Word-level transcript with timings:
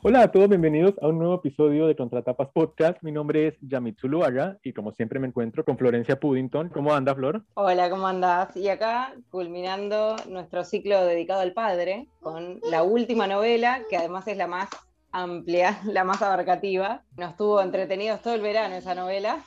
Hola 0.00 0.22
a 0.22 0.30
todos, 0.30 0.48
bienvenidos 0.48 0.94
a 1.02 1.08
un 1.08 1.18
nuevo 1.18 1.34
episodio 1.34 1.88
de 1.88 1.96
Contratapas 1.96 2.50
Podcast. 2.50 3.02
Mi 3.02 3.10
nombre 3.10 3.48
es 3.48 3.54
Yamit 3.62 3.98
Zuluaga 3.98 4.56
y 4.62 4.72
como 4.72 4.92
siempre 4.92 5.18
me 5.18 5.26
encuentro 5.26 5.64
con 5.64 5.76
Florencia 5.76 6.20
Puddington. 6.20 6.68
¿Cómo 6.68 6.94
anda, 6.94 7.16
Flor? 7.16 7.42
Hola, 7.54 7.90
¿cómo 7.90 8.06
andás? 8.06 8.56
Y 8.56 8.68
acá 8.68 9.12
culminando 9.28 10.14
nuestro 10.28 10.62
ciclo 10.62 11.04
dedicado 11.04 11.40
al 11.40 11.52
padre 11.52 12.06
con 12.20 12.60
la 12.70 12.84
última 12.84 13.26
novela, 13.26 13.82
que 13.90 13.96
además 13.96 14.28
es 14.28 14.36
la 14.36 14.46
más 14.46 14.68
amplia, 15.10 15.80
la 15.84 16.04
más 16.04 16.22
abarcativa. 16.22 17.02
Nos 17.16 17.36
tuvo 17.36 17.60
entretenidos 17.60 18.22
todo 18.22 18.34
el 18.34 18.40
verano 18.40 18.76
esa 18.76 18.94
novela 18.94 19.44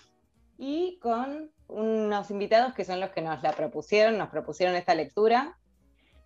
y 0.57 0.99
con 1.01 1.49
unos 1.69 2.29
invitados 2.29 2.73
que 2.73 2.83
son 2.83 2.99
los 2.99 3.11
que 3.11 3.21
nos 3.21 3.41
la 3.41 3.53
propusieron, 3.53 4.17
nos 4.17 4.27
propusieron 4.27 4.75
esta 4.75 4.95
lectura 4.95 5.57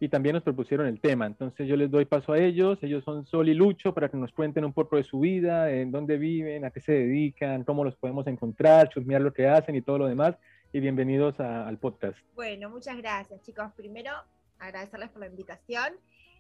y 0.05 0.09
también 0.09 0.35
nos 0.35 0.43
propusieron 0.43 0.85
el 0.85 1.01
tema. 1.01 1.25
Entonces 1.25 1.67
yo 1.67 1.75
les 1.75 1.89
doy 1.89 2.05
paso 2.05 2.33
a 2.33 2.37
ellos, 2.37 2.77
ellos 2.83 3.03
son 3.03 3.25
Sol 3.25 3.49
y 3.49 3.55
Lucho 3.55 3.91
para 3.91 4.07
que 4.07 4.17
nos 4.17 4.31
cuenten 4.31 4.63
un 4.63 4.71
poco 4.71 4.97
de 4.97 5.03
su 5.03 5.19
vida, 5.19 5.71
en 5.71 5.91
dónde 5.91 6.19
viven, 6.19 6.63
a 6.63 6.69
qué 6.69 6.79
se 6.79 6.91
dedican, 6.91 7.63
cómo 7.63 7.83
los 7.83 7.95
podemos 7.95 8.27
encontrar, 8.27 8.89
chusmear 8.89 9.21
lo 9.21 9.33
que 9.33 9.47
hacen 9.47 9.75
y 9.75 9.81
todo 9.81 9.97
lo 9.97 10.07
demás. 10.07 10.35
Y 10.71 10.79
bienvenidos 10.79 11.39
al 11.39 11.79
podcast. 11.79 12.19
Bueno, 12.35 12.69
muchas 12.69 12.97
gracias 12.97 13.41
chicos. 13.41 13.71
Primero, 13.75 14.11
agradecerles 14.59 15.09
por 15.09 15.21
la 15.21 15.27
invitación. 15.27 15.93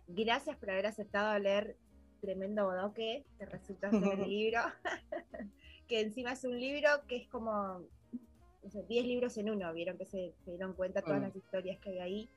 Gracias 0.07 0.55
por 0.57 0.69
haber 0.69 0.85
aceptado 0.85 1.39
leer 1.39 1.75
Tremendo 2.21 2.65
Bodoque, 2.65 3.25
que 3.39 3.45
resulta 3.47 3.89
ser 3.89 4.19
el 4.19 4.29
libro, 4.29 4.59
que 5.87 6.01
encima 6.01 6.33
es 6.33 6.43
un 6.43 6.59
libro 6.59 6.89
que 7.07 7.15
es 7.15 7.27
como 7.29 7.81
10 8.61 9.07
libros 9.07 9.35
en 9.39 9.49
uno, 9.49 9.73
vieron 9.73 9.97
que 9.97 10.05
se, 10.05 10.33
se 10.43 10.51
dieron 10.51 10.73
cuenta 10.73 11.01
todas 11.01 11.21
las 11.21 11.35
historias 11.35 11.79
que 11.79 11.89
hay 11.89 11.99
ahí 11.99 12.29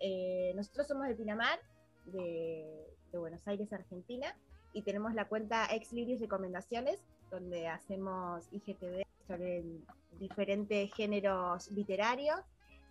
eh, 0.00 0.52
nosotros 0.54 0.86
somos 0.86 1.08
de 1.08 1.14
Pinamar, 1.14 1.58
de, 2.06 2.64
Buenos 3.12 3.48
Aires, 3.48 3.72
Argentina, 3.72 4.36
y 4.74 4.82
tenemos 4.82 5.14
la 5.14 5.26
cuenta 5.26 5.66
Ex 5.74 5.94
Libros 5.94 6.20
Recomendaciones, 6.20 7.00
donde 7.30 7.66
hacemos 7.66 8.46
IGTV 8.52 9.06
sobre 9.26 9.64
diferentes 10.20 10.92
géneros 10.92 11.70
literarios, 11.70 12.40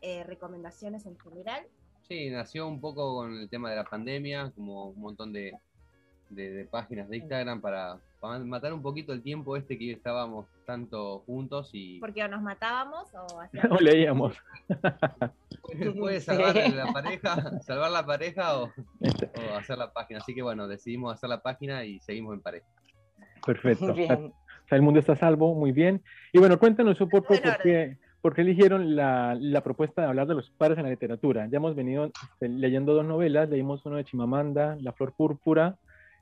eh, 0.01 0.23
recomendaciones 0.23 1.05
en 1.05 1.15
general. 1.19 1.67
Sí, 2.07 2.31
nació 2.31 2.67
un 2.67 2.81
poco 2.81 3.15
con 3.15 3.37
el 3.37 3.49
tema 3.49 3.69
de 3.69 3.75
la 3.75 3.83
pandemia, 3.83 4.51
como 4.55 4.87
un 4.87 4.99
montón 4.99 5.31
de, 5.31 5.53
de, 6.29 6.67
páginas 6.69 7.09
de 7.09 7.17
Instagram 7.17 7.61
para, 7.61 7.97
matar 8.45 8.73
un 8.73 8.81
poquito 8.81 9.13
el 9.13 9.21
tiempo 9.21 9.55
este 9.55 9.77
que 9.77 9.91
estábamos 9.91 10.47
tanto 10.65 11.19
juntos 11.25 11.69
y... 11.73 11.99
Porque 11.99 12.23
o 12.23 12.27
nos 12.27 12.41
matábamos 12.41 13.07
o, 13.13 13.41
leíamos. 13.79 14.35
Puede, 15.97 16.19
salvar 16.21 16.55
la 16.55 16.91
pareja, 16.91 17.59
salvar 17.61 17.91
la 17.91 18.05
pareja 18.05 18.59
o, 18.59 18.71
hacer 19.55 19.77
la 19.77 19.91
página. 19.93 20.19
Así 20.19 20.33
que 20.33 20.41
bueno, 20.41 20.67
decidimos 20.67 21.13
hacer 21.13 21.29
la 21.29 21.41
página 21.41 21.85
y 21.85 21.99
seguimos 21.99 22.33
en 22.33 22.41
pareja. 22.41 22.65
Perfecto. 23.45 23.91
O 23.91 23.95
sea, 23.95 24.77
el 24.77 24.81
mundo 24.81 24.99
está 24.99 25.15
salvo, 25.15 25.53
muy 25.53 25.71
bien. 25.71 26.01
Y 26.33 26.39
bueno, 26.39 26.57
cuéntanos 26.57 26.99
un 26.99 27.09
poco 27.09 27.35
por 27.35 27.57
qué, 27.61 27.97
por 28.21 28.33
qué 28.33 28.41
eligieron 28.41 28.95
la, 28.95 29.37
la, 29.39 29.61
propuesta 29.61 30.01
de 30.01 30.07
hablar 30.07 30.25
de 30.25 30.33
los 30.33 30.49
padres 30.49 30.79
en 30.79 30.85
la 30.85 30.89
literatura. 30.89 31.47
Ya 31.51 31.57
hemos 31.57 31.75
venido 31.75 32.05
este, 32.05 32.49
leyendo 32.49 32.95
dos 32.95 33.05
novelas, 33.05 33.47
leímos 33.49 33.85
uno 33.85 33.97
de 33.97 34.05
Chimamanda, 34.05 34.77
La 34.81 34.93
Flor 34.93 35.13
Púrpura, 35.13 35.77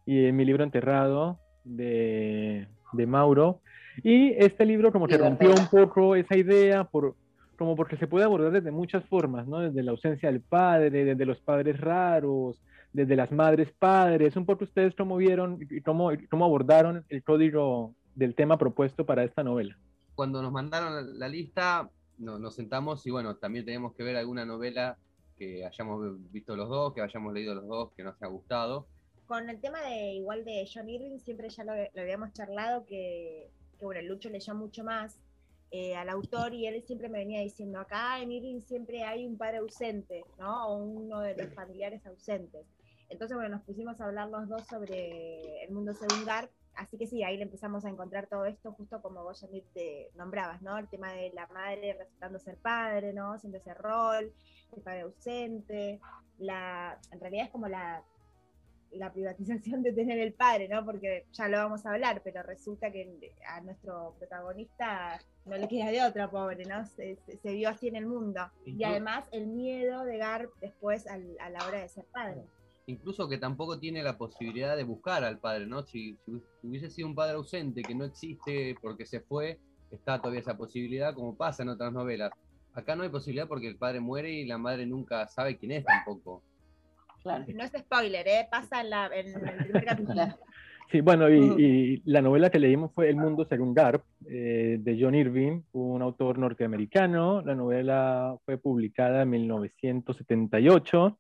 y 0.06 0.32
Mi 0.32 0.46
Libro 0.46 0.64
Enterrado, 0.64 1.40
de, 1.64 2.68
de 2.92 3.06
Mauro. 3.08 3.62
Y 4.04 4.32
este 4.32 4.66
libro 4.66 4.92
como 4.92 5.08
que 5.08 5.18
rompió 5.18 5.52
un 5.52 5.68
poco 5.68 6.16
esa 6.16 6.36
idea 6.36 6.84
por, 6.84 7.16
como 7.58 7.76
porque 7.76 7.98
se 7.98 8.08
puede 8.08 8.26
abordar 8.26 8.52
desde 8.52 8.72
muchas 8.72 9.06
formas, 9.06 9.48
¿no? 9.48 9.60
Desde 9.60 9.84
la 9.84 9.92
ausencia 9.92 10.32
del 10.32 10.42
padre, 10.42 11.06
desde 11.06 11.26
los 11.26 11.40
padres 11.40 11.80
raros, 11.80 12.60
desde 12.92 13.16
las 13.16 13.32
madres 13.32 13.72
padres. 13.78 14.36
Un 14.36 14.46
poco 14.46 14.64
ustedes 14.64 14.96
cómo 14.96 15.18
vieron 15.18 15.60
y 15.70 15.82
cómo, 15.82 16.12
cómo 16.30 16.46
abordaron 16.46 17.06
el 17.10 17.24
código 17.24 17.94
del 18.16 18.36
tema 18.36 18.58
propuesto 18.58 19.06
para 19.06 19.24
esta 19.24 19.44
novela. 19.44 19.78
Cuando 20.16 20.42
nos 20.42 20.52
mandaron 20.52 21.20
la 21.20 21.28
lista, 21.28 21.90
nos 22.18 22.56
sentamos 22.56 23.06
y 23.06 23.12
bueno, 23.12 23.36
también 23.36 23.66
tenemos 23.66 23.94
que 23.94 24.04
ver 24.04 24.16
alguna 24.16 24.46
novela 24.46 24.98
que 25.38 25.66
hayamos 25.66 26.16
visto 26.32 26.56
los 26.56 26.70
dos, 26.70 26.94
que 26.94 27.02
hayamos 27.02 27.34
leído 27.34 27.56
los 27.56 27.68
dos, 27.68 27.92
que 27.96 28.04
nos 28.04 28.16
haya 28.22 28.28
gustado. 28.28 28.88
Con 29.34 29.50
el 29.50 29.60
tema 29.60 29.82
de 29.82 30.14
igual 30.14 30.46
de 30.46 30.70
John 30.72 30.88
Irving, 30.88 31.18
siempre 31.18 31.50
ya 31.50 31.64
lo, 31.64 31.74
habíamos 32.00 32.34
charlado, 32.34 32.86
que, 32.86 33.50
que 33.80 33.84
bueno, 33.84 34.00
Lucho 34.04 34.30
leyó 34.30 34.54
mucho 34.54 34.84
más 34.84 35.20
eh, 35.72 35.96
al 35.96 36.10
autor 36.10 36.54
y 36.54 36.68
él 36.68 36.84
siempre 36.84 37.10
me 37.10 37.18
venía 37.18 37.42
diciendo, 37.42 37.80
acá 37.80 38.22
en 38.22 38.32
Irving 38.32 38.62
siempre 38.62 39.02
hay 39.02 39.26
un 39.26 39.36
padre 39.36 39.58
ausente, 39.58 40.24
¿no? 40.38 40.68
O 40.68 40.84
uno 40.84 41.22
de 41.22 41.36
los 41.36 41.52
familiares 41.56 42.06
ausentes. 42.06 42.68
Entonces, 43.10 43.36
bueno, 43.36 43.56
nos 43.56 43.66
pusimos 43.66 44.00
a 44.00 44.06
hablar 44.06 44.30
los 44.30 44.48
dos 44.48 44.68
sobre 44.68 45.64
el 45.64 45.72
mundo 45.72 45.96
segundar, 45.96 46.52
así 46.76 47.00
que 47.00 47.08
sí, 47.08 47.24
ahí 47.24 47.38
le 47.38 47.44
empezamos 47.46 47.86
a 47.86 47.90
encontrar 47.90 48.28
todo 48.28 48.46
esto, 48.46 48.72
justo 48.74 49.02
como 49.02 49.24
vos, 49.24 49.42
Yanit, 49.42 49.66
te 49.74 50.12
nombrabas, 50.14 50.62
¿no? 50.62 50.78
El 50.78 50.88
tema 50.90 51.12
de 51.12 51.32
la 51.34 51.48
madre 51.48 51.96
resultando 51.98 52.38
ser 52.38 52.60
padre, 52.60 53.14
¿no? 53.14 53.40
Siendo 53.40 53.58
ese 53.58 53.74
rol, 53.74 54.32
el 54.74 54.82
padre 54.84 55.02
ausente, 55.02 56.00
la, 56.38 57.02
en 57.10 57.20
realidad 57.20 57.46
es 57.46 57.52
como 57.52 57.68
la 57.68 58.04
la 58.96 59.12
privatización 59.12 59.84
de 59.84 59.94
tener 59.94 60.20
el 60.20 60.34
padre, 60.34 60.68
¿no? 60.68 60.86
Porque 60.86 61.26
ya 61.32 61.48
lo 61.48 61.58
vamos 61.58 61.86
a 61.86 61.92
hablar, 61.92 62.22
pero 62.24 62.44
resulta 62.44 62.92
que 62.92 63.34
a 63.48 63.62
nuestro 63.62 64.16
protagonista 64.20 65.20
no 65.46 65.58
le 65.58 65.68
queda 65.68 65.92
de 65.92 66.04
otra, 66.04 66.30
pobre, 66.30 66.66
¿no? 66.66 66.86
Se, 66.86 67.18
vio 67.44 67.70
así 67.70 67.88
en 67.88 67.96
el 67.96 68.06
mundo. 68.06 68.42
y 68.66 68.84
además 68.84 69.28
el 69.32 69.48
miedo 69.48 70.06
de 70.06 70.18
Gar 70.18 70.50
después 70.62 71.08
a 71.08 71.18
la 71.18 71.68
hora 71.68 71.80
de 71.80 71.90
ser 71.90 72.06
padre. 72.06 72.44
Incluso 72.86 73.30
que 73.30 73.38
tampoco 73.38 73.80
tiene 73.80 74.04
la 74.04 74.18
posibilidad 74.18 74.76
de 74.76 74.84
buscar 74.84 75.24
al 75.24 75.40
padre, 75.40 75.66
¿no? 75.66 75.84
Si, 75.84 76.18
hubiese 76.62 76.90
sido 76.90 77.08
un 77.08 77.16
padre 77.16 77.36
ausente 77.36 77.82
que 77.82 77.96
no 77.96 78.04
existe 78.04 78.76
porque 78.82 79.06
se 79.06 79.22
fue, 79.22 79.60
está 79.90 80.20
todavía 80.20 80.42
esa 80.42 80.58
posibilidad, 80.58 81.14
como 81.14 81.38
pasa 81.38 81.64
en 81.64 81.70
otras 81.70 81.94
novelas. 81.94 82.32
Acá 82.74 82.96
no 82.96 83.04
hay 83.04 83.10
posibilidad 83.10 83.48
porque 83.48 83.68
el 83.68 83.78
padre 83.78 84.02
muere 84.02 84.32
y 84.32 84.46
la 84.46 84.58
madre 84.58 84.86
nunca 84.86 85.28
sabe 85.28 85.58
quién 85.58 85.72
es 85.72 85.86
tampoco. 85.86 86.44
No 87.24 87.64
es 87.64 87.72
spoiler, 87.72 88.28
¿eh? 88.28 88.48
pasa 88.50 88.82
en, 88.82 88.90
la, 88.90 89.08
en 89.08 89.28
el 89.28 89.58
primer 89.58 89.86
capítulo. 89.86 90.22
Sí, 90.92 91.02
bueno, 91.02 91.28
y, 91.28 92.04
la 92.06 92.22
novela 92.22 92.52
que 92.52 92.60
leímos 92.60 92.92
fue 92.94 93.10
El 93.10 93.16
mundo 93.16 93.48
según 93.50 93.74
Garp, 93.74 94.04
eh, 94.30 94.78
de 94.80 94.98
John 95.00 95.16
Irving, 95.16 95.62
un 95.72 96.04
autor 96.04 96.38
norteamericano. 96.38 97.42
La 97.42 97.56
novela 97.56 98.38
fue 98.46 98.60
publicada 98.60 99.24
en 99.24 99.30
1978. 99.32 101.20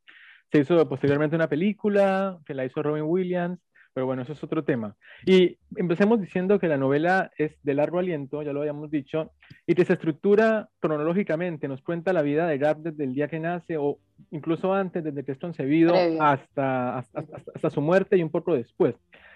Se 0.52 0.60
hizo 0.60 0.88
posteriormente 0.88 1.36
una 1.36 1.50
película 1.50 2.38
que 2.46 2.54
la 2.54 2.66
hizo 2.66 2.84
Robin 2.84 3.06
Williams. 3.06 3.58
Pero 3.94 4.08
bueno, 4.08 4.24
eso 4.24 4.34
es 4.34 4.44
otro 4.44 4.64
tema. 4.64 4.96
Y 5.26 5.58
empecemos 5.76 6.20
diciendo 6.20 6.60
que 6.60 6.68
la 6.68 6.78
novela 6.78 7.32
es 7.38 7.56
de 7.62 7.76
largo 7.76 8.00
aliento, 8.00 8.42
ya 8.42 8.52
lo 8.52 8.62
habíamos 8.62 8.90
dicho, 8.90 9.32
y 9.68 9.76
que 9.76 9.86
se 9.86 9.94
estructura 9.94 10.70
cronológicamente, 10.80 11.68
nos 11.68 11.82
cuenta 11.84 12.12
la 12.12 12.24
vida 12.24 12.48
de 12.48 12.58
Gab 12.58 12.78
desde 12.78 13.04
el 13.04 13.14
día 13.14 13.28
que 13.28 13.40
nace 13.40 13.78
o 13.78 14.00
incluso 14.32 14.74
antes, 14.74 15.04
desde 15.04 15.24
que 15.24 15.34
es 15.34 15.38
concebido 15.38 15.94
hasta, 16.20 16.98
hasta, 16.98 17.70
su 17.70 17.82
muerte 17.82 18.18
y 18.18 18.24
un 18.24 18.32
poco 18.32 18.56
después. 18.56 18.96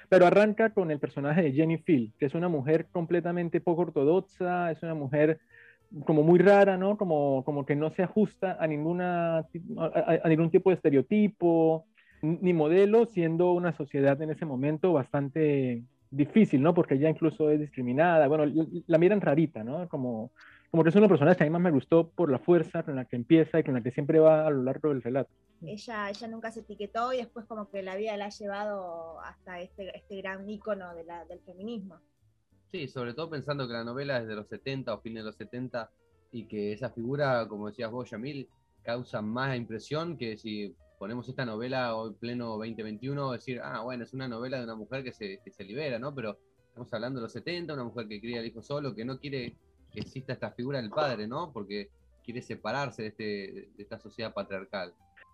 Pero 0.09 0.25
arranca 0.25 0.71
con 0.71 0.89
el 0.89 0.99
personaje 0.99 1.43
de 1.43 1.51
Jenny 1.51 1.77
Phil, 1.77 2.13
que 2.17 2.25
es 2.25 2.33
una 2.33 2.47
mujer 2.47 2.87
completamente 2.91 3.61
poco 3.61 3.83
ortodoxa, 3.83 4.71
es 4.71 4.81
una 4.81 4.95
mujer 4.95 5.39
como 6.05 6.23
muy 6.23 6.39
rara, 6.39 6.77
¿no? 6.77 6.97
Como, 6.97 7.43
como 7.43 7.65
que 7.65 7.75
no 7.75 7.91
se 7.91 8.03
ajusta 8.03 8.57
a, 8.59 8.65
ninguna, 8.67 9.37
a 9.37 10.29
ningún 10.29 10.49
tipo 10.49 10.69
de 10.69 10.77
estereotipo, 10.77 11.85
ni 12.21 12.53
modelo, 12.53 13.05
siendo 13.05 13.51
una 13.51 13.73
sociedad 13.73 14.21
en 14.21 14.31
ese 14.31 14.45
momento 14.45 14.93
bastante 14.93 15.83
difícil, 16.11 16.61
¿no? 16.61 16.73
Porque 16.73 16.95
ella 16.95 17.09
incluso 17.09 17.49
es 17.49 17.59
discriminada, 17.59 18.27
bueno, 18.27 18.45
la 18.87 18.97
miran 18.97 19.21
rarita, 19.21 19.63
¿no? 19.63 19.87
Como, 19.89 20.31
como 20.71 20.83
que 20.83 20.89
es 20.89 20.95
una 20.95 21.07
persona 21.07 21.35
que 21.35 21.43
a 21.43 21.45
mí 21.45 21.51
más 21.51 21.61
me 21.61 21.71
gustó 21.71 22.09
por 22.09 22.31
la 22.31 22.39
fuerza 22.39 22.83
con 22.83 22.95
la 22.95 23.05
que 23.05 23.15
empieza 23.15 23.59
y 23.59 23.63
con 23.63 23.73
la 23.73 23.81
que 23.81 23.91
siempre 23.91 24.19
va 24.19 24.47
a 24.47 24.49
lo 24.49 24.63
largo 24.63 24.89
del 24.89 25.01
relato. 25.01 25.29
Ella, 25.61 26.09
ella 26.09 26.27
nunca 26.27 26.51
se 26.51 26.61
etiquetó 26.61 27.13
y 27.13 27.17
después 27.17 27.45
como 27.45 27.69
que 27.69 27.81
la 27.81 27.95
vida 27.95 28.15
la 28.15 28.25
ha 28.25 28.29
llevado 28.29 29.19
hasta 29.21 29.59
este, 29.59 29.95
este 29.95 30.17
gran 30.17 30.47
ícono 30.47 30.93
de 30.93 31.03
la, 31.03 31.25
del 31.25 31.39
feminismo. 31.39 31.99
Sí, 32.71 32.87
sobre 32.87 33.13
todo 33.13 33.29
pensando 33.29 33.67
que 33.67 33.73
la 33.73 33.83
novela 33.83 34.19
es 34.19 34.27
de 34.27 34.35
los 34.35 34.47
70 34.47 34.93
o 34.93 34.99
fines 34.99 35.23
de 35.23 35.27
los 35.27 35.35
70 35.35 35.89
y 36.31 36.45
que 36.45 36.73
esa 36.73 36.89
figura, 36.89 37.47
como 37.47 37.67
decías 37.67 37.89
vos, 37.89 38.09
Yamil, 38.09 38.47
causa 38.83 39.21
más 39.21 39.55
impresión 39.55 40.17
que 40.17 40.37
si 40.37 40.75
ponemos 40.97 41.29
esta 41.29 41.45
novela 41.45 41.95
hoy 41.95 42.13
pleno 42.13 42.47
2021, 42.57 43.31
decir, 43.31 43.61
ah, 43.63 43.81
bueno, 43.81 44.03
es 44.03 44.13
una 44.13 44.27
novela 44.27 44.57
de 44.57 44.63
una 44.63 44.75
mujer 44.75 45.03
que 45.03 45.13
se, 45.13 45.39
se 45.45 45.63
libera, 45.63 45.99
¿no? 45.99 46.13
Pero 46.13 46.37
estamos 46.67 46.91
hablando 46.93 47.19
de 47.19 47.23
los 47.23 47.33
70, 47.33 47.73
una 47.73 47.83
mujer 47.83 48.07
que 48.07 48.19
cría 48.19 48.39
al 48.39 48.45
hijo 48.45 48.61
solo, 48.61 48.95
que 48.95 49.05
no 49.05 49.19
quiere 49.19 49.55
que 49.91 50.01
exista 50.01 50.33
esta 50.33 50.51
figura 50.51 50.81
del 50.81 50.89
padre, 50.89 51.27
¿no? 51.27 51.51
Porque 51.53 51.89
quiere 52.23 52.41
separarse 52.41 53.03
de, 53.03 53.07
este, 53.07 53.23
de 53.23 53.83
esta 53.83 53.99
sociedad 53.99 54.33
patriarcal. 54.33 54.93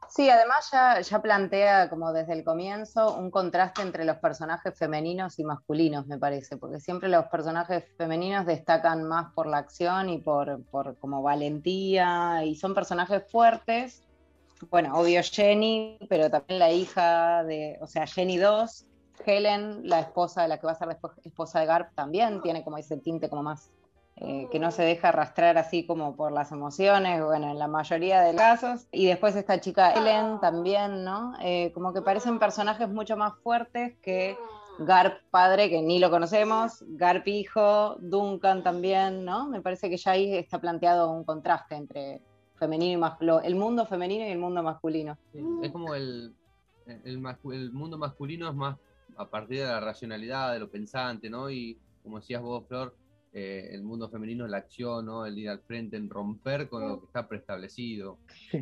Sí, 0.09 0.29
además 0.29 0.69
ya, 0.71 0.99
ya, 0.99 1.21
plantea 1.21 1.89
como 1.89 2.11
desde 2.11 2.33
el 2.33 2.43
comienzo 2.43 3.15
un 3.15 3.31
contraste 3.31 3.81
entre 3.81 4.03
los 4.03 4.17
personajes 4.17 4.77
femeninos 4.77 5.39
y 5.39 5.45
masculinos, 5.45 6.05
me 6.07 6.19
parece, 6.19 6.57
porque 6.57 6.81
siempre 6.81 7.07
los 7.07 7.25
personajes 7.27 7.85
femeninos 7.97 8.45
destacan 8.45 9.03
más 9.05 9.33
por 9.33 9.47
la 9.47 9.59
acción 9.59 10.09
y 10.09 10.19
por, 10.19 10.61
por 10.65 10.97
como 10.97 11.23
valentía, 11.23 12.43
y 12.43 12.55
son 12.55 12.75
personajes 12.75 13.23
fuertes, 13.31 14.03
bueno, 14.69 14.95
obvio 14.95 15.21
Jenny, 15.23 15.97
pero 16.09 16.29
también 16.29 16.59
la 16.59 16.71
hija 16.71 17.43
de, 17.43 17.77
o 17.81 17.87
sea, 17.87 18.05
Jenny 18.05 18.37
2, 18.37 18.85
Helen, 19.25 19.87
la 19.87 19.99
esposa 19.99 20.43
de 20.43 20.47
la 20.47 20.59
que 20.59 20.65
va 20.65 20.73
a 20.73 20.75
ser 20.75 20.87
la 20.87 20.97
esposa 21.23 21.59
de 21.59 21.65
Garp, 21.65 21.93
también 21.95 22.41
tiene 22.41 22.63
como 22.63 22.77
ese 22.77 22.97
tinte 22.97 23.29
como 23.29 23.43
más 23.43 23.71
eh, 24.15 24.47
que 24.51 24.59
no 24.59 24.69
se 24.69 24.83
deja 24.83 25.09
arrastrar 25.09 25.57
así 25.57 25.87
como 25.87 26.15
por 26.15 26.31
las 26.31 26.51
emociones, 26.51 27.23
bueno, 27.23 27.49
en 27.49 27.57
la 27.57 27.67
mayoría 27.67 28.21
de 28.21 28.35
casos. 28.35 28.87
Y 28.91 29.07
después 29.07 29.35
esta 29.35 29.59
chica 29.59 29.91
Helen 29.91 30.39
también, 30.39 31.03
¿no? 31.03 31.33
Eh, 31.41 31.71
como 31.73 31.93
que 31.93 32.01
parecen 32.01 32.37
personajes 32.37 32.87
mucho 32.89 33.17
más 33.17 33.33
fuertes 33.41 33.97
que 34.01 34.37
Garp 34.79 35.19
padre, 35.31 35.69
que 35.69 35.81
ni 35.81 35.99
lo 35.99 36.11
conocemos, 36.11 36.83
Garp 36.89 37.27
hijo, 37.27 37.95
Duncan 37.99 38.63
también, 38.63 39.25
¿no? 39.25 39.47
Me 39.47 39.61
parece 39.61 39.89
que 39.89 39.97
ya 39.97 40.11
ahí 40.11 40.35
está 40.35 40.59
planteado 40.59 41.11
un 41.11 41.23
contraste 41.23 41.75
entre 41.75 42.21
femenino 42.57 42.93
y 42.93 42.97
masculino, 42.97 43.41
el 43.41 43.55
mundo 43.55 43.85
femenino 43.85 44.25
y 44.25 44.29
el 44.29 44.39
mundo 44.39 44.63
masculino. 44.63 45.17
es 45.61 45.71
como 45.71 45.95
el, 45.95 46.33
el, 46.85 47.71
mundo 47.71 47.97
masculino 47.97 48.49
es 48.49 48.55
más 48.55 48.77
a 49.17 49.29
partir 49.29 49.59
de 49.59 49.65
la 49.65 49.79
racionalidad, 49.79 50.53
de 50.53 50.59
lo 50.59 50.69
pensante, 50.69 51.29
¿no? 51.29 51.49
Y 51.49 51.77
como 52.03 52.19
decías 52.19 52.41
vos, 52.41 52.65
Flor, 52.67 52.95
eh, 53.35 53.69
el 53.71 53.83
mundo 53.83 54.09
femenino 54.09 54.45
es 54.45 54.51
la 54.51 54.57
acción, 54.57 55.05
¿no? 55.05 55.25
El 55.25 55.37
ir 55.37 55.49
al 55.49 55.59
frente, 55.59 55.97
en 55.97 56.09
romper 56.09 56.69
con 56.69 56.87
lo 56.87 56.99
que 56.99 57.05
está 57.07 57.27
preestablecido. 57.27 58.19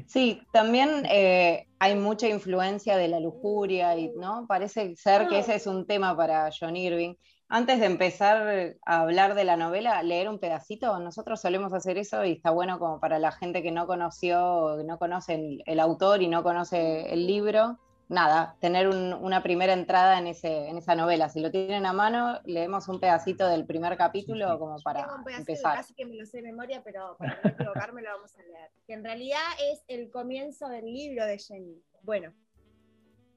Sí, 0.08 0.42
también 0.54 1.06
eh, 1.10 1.68
hay 1.80 1.96
mucha 1.96 2.30
influencia 2.30 2.96
de 2.96 3.10
la 3.10 3.20
lujuria, 3.20 3.98
y, 3.98 4.10
¿no? 4.16 4.46
Parece 4.48 4.96
ser 4.96 5.28
que 5.28 5.40
ese 5.40 5.56
es 5.56 5.68
un 5.68 5.86
tema 5.86 6.16
para 6.16 6.50
John 6.58 6.78
Irving. 6.78 7.16
Antes 7.54 7.82
de 7.82 7.86
empezar 7.86 8.78
a 8.86 9.02
hablar 9.02 9.36
de 9.36 9.44
la 9.44 9.58
novela, 9.58 10.02
leer 10.04 10.30
un 10.30 10.40
pedacito, 10.40 10.98
nosotros 11.00 11.42
solemos 11.42 11.74
hacer 11.74 11.98
eso 11.98 12.24
y 12.24 12.32
está 12.32 12.50
bueno 12.50 12.80
como 12.80 13.02
para 13.02 13.20
la 13.20 13.34
gente 13.34 13.62
que 13.62 13.72
no 13.72 13.88
conoció, 13.88 14.82
no 14.86 14.98
conoce 14.98 15.58
el 15.66 15.80
autor 15.82 16.22
y 16.22 16.30
no 16.30 16.44
conoce 16.44 17.12
el 17.14 17.28
libro, 17.28 17.78
nada, 18.08 18.56
tener 18.62 18.88
una 18.88 19.44
primera 19.44 19.74
entrada 19.74 20.18
en, 20.18 20.28
ese, 20.28 20.70
en 20.70 20.78
esa 20.78 20.96
novela. 20.96 21.28
Si 21.28 21.42
lo 21.42 21.52
tienen 21.52 21.86
a 21.86 21.92
mano, 21.92 22.40
leemos 22.46 22.88
un 22.88 23.02
pedacito 23.02 23.46
del 23.50 23.66
primer 23.66 23.98
capítulo 23.98 24.58
como 24.58 24.80
para 24.82 25.02
Tengo 25.02 25.16
un 25.16 25.32
empezar. 25.34 25.76
Casi 25.76 25.94
que 25.94 26.06
me 26.06 26.16
lo 26.16 26.26
sé 26.26 26.38
de 26.38 26.44
memoria, 26.44 26.82
pero 26.86 27.18
para 27.18 27.38
no 27.44 27.50
equivocarme 27.50 28.02
lo 28.02 28.12
vamos 28.12 28.34
a 28.38 28.44
leer. 28.44 28.72
Que 28.88 28.94
en 28.94 29.04
realidad 29.04 29.42
es 29.72 29.84
el 29.90 30.10
comienzo 30.10 30.70
del 30.70 30.86
libro 30.86 31.26
de 31.26 31.38
Jenny. 31.38 31.82
Bueno, 32.04 32.34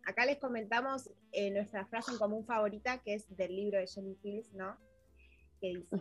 acá 0.06 0.26
les 0.26 0.38
comentamos 0.38 1.10
eh, 1.32 1.50
nuestra 1.50 1.86
frase 1.86 2.12
en 2.12 2.18
común 2.18 2.44
favorita, 2.44 2.98
que 2.98 3.14
es 3.14 3.36
del 3.36 3.54
libro 3.54 3.78
de 3.78 3.86
Jenny 3.86 4.14
Fields, 4.16 4.52
¿no? 4.54 4.76
Que 5.60 5.68
dice... 5.68 5.96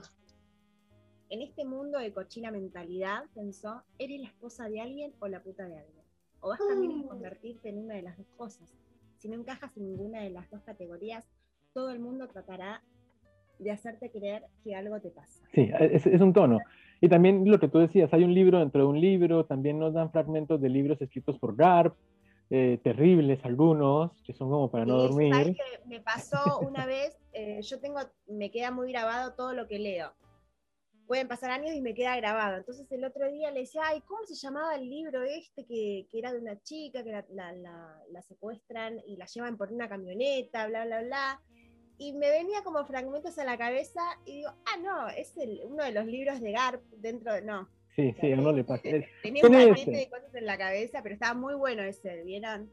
En 1.29 1.41
este 1.41 1.65
mundo 1.65 1.97
de 1.97 2.13
cochina 2.13 2.51
mentalidad, 2.51 3.23
pensó, 3.33 3.83
¿eres 3.97 4.21
la 4.21 4.27
esposa 4.27 4.69
de 4.69 4.81
alguien 4.81 5.15
o 5.19 5.27
la 5.27 5.41
puta 5.41 5.67
de 5.67 5.79
alguien? 5.79 6.03
o 6.43 6.49
vas 6.49 6.59
también 6.59 6.99
a 6.99 7.07
convertirte 7.07 7.69
en 7.69 7.79
una 7.79 7.95
de 7.95 8.01
las 8.01 8.17
dos 8.17 8.27
cosas. 8.37 8.77
Si 9.17 9.29
no 9.29 9.35
encajas 9.35 9.75
en 9.77 9.85
ninguna 9.85 10.21
de 10.21 10.29
las 10.29 10.49
dos 10.51 10.61
categorías, 10.63 11.25
todo 11.73 11.89
el 11.89 11.99
mundo 11.99 12.27
tratará 12.27 12.83
de 13.59 13.71
hacerte 13.71 14.11
creer 14.11 14.43
que 14.63 14.75
algo 14.75 14.99
te 14.99 15.09
pasa. 15.09 15.41
Sí, 15.53 15.71
es, 15.79 16.05
un 16.05 16.33
tono. 16.33 16.59
Y 16.99 17.07
también 17.07 17.49
lo 17.49 17.59
que 17.59 17.69
tú 17.69 17.79
decías, 17.79 18.13
hay 18.13 18.25
un 18.25 18.33
libro 18.33 18.59
dentro 18.59 18.81
de 18.81 18.87
un 18.87 18.99
libro, 18.99 19.45
también 19.45 19.79
nos 19.79 19.93
dan 19.93 20.11
fragmentos 20.11 20.59
de 20.59 20.69
libros 20.69 21.01
escritos 21.01 21.39
por 21.39 21.55
Garp, 21.55 21.95
eh, 22.55 22.79
terribles 22.83 23.43
algunos, 23.45 24.11
que 24.21 24.33
son 24.33 24.51
como 24.51 24.69
para 24.69 24.85
no 24.85 24.97
dormir. 24.97 25.57
me 25.85 26.01
pasó 26.01 26.59
una 26.59 26.85
vez, 26.85 27.17
eh, 27.33 27.59
yo 27.63 27.79
tengo, 27.79 27.99
me 28.27 28.51
queda 28.51 28.69
muy 28.69 28.91
grabado 28.91 29.33
todo 29.33 29.53
lo 29.53 29.67
que 29.67 29.79
leo 29.79 30.13
pueden 31.07 31.27
pasar 31.27 31.51
años 31.51 31.75
y 31.75 31.81
me 31.81 31.93
queda 31.93 32.15
grabado. 32.15 32.57
Entonces 32.57 32.91
el 32.91 33.03
otro 33.03 33.29
día 33.29 33.51
le 33.51 33.61
decía, 33.61 33.81
ay, 33.85 34.01
¿cómo 34.01 34.25
se 34.25 34.35
llamaba 34.35 34.75
el 34.75 34.89
libro 34.89 35.21
este 35.23 35.65
que, 35.65 36.07
que 36.09 36.19
era 36.19 36.31
de 36.31 36.39
una 36.39 36.61
chica 36.61 37.03
que 37.03 37.11
la, 37.11 37.25
la, 37.29 38.01
la, 38.11 38.21
secuestran 38.21 38.99
y 39.05 39.17
la 39.17 39.25
llevan 39.25 39.57
por 39.57 39.71
una 39.71 39.89
camioneta, 39.89 40.67
bla, 40.67 40.85
bla, 40.85 41.01
bla? 41.01 41.41
Y 41.97 42.13
me 42.13 42.29
venía 42.29 42.63
como 42.63 42.85
fragmentos 42.85 43.37
a 43.37 43.45
la 43.45 43.57
cabeza 43.57 44.01
y 44.25 44.37
digo, 44.37 44.49
ah, 44.65 44.77
no, 44.81 45.09
es 45.09 45.35
el, 45.37 45.61
uno 45.65 45.83
de 45.83 45.91
los 45.91 46.05
libros 46.05 46.39
de 46.39 46.51
Garp 46.51 46.81
dentro 46.97 47.33
de... 47.33 47.41
No. 47.41 47.67
Sí, 47.95 48.15
sí, 48.19 48.31
a 48.31 48.39
uno 48.39 48.51
le 48.51 48.63
pasa. 48.63 48.83
Tenía 49.21 49.45
un 49.45 49.51
de 49.51 50.09
cosas 50.09 50.33
en 50.33 50.45
la 50.45 50.57
cabeza, 50.57 51.01
pero 51.03 51.13
estaba 51.13 51.33
muy 51.33 51.53
bueno 51.53 51.83
ese, 51.83 52.23
¿vieron? 52.23 52.69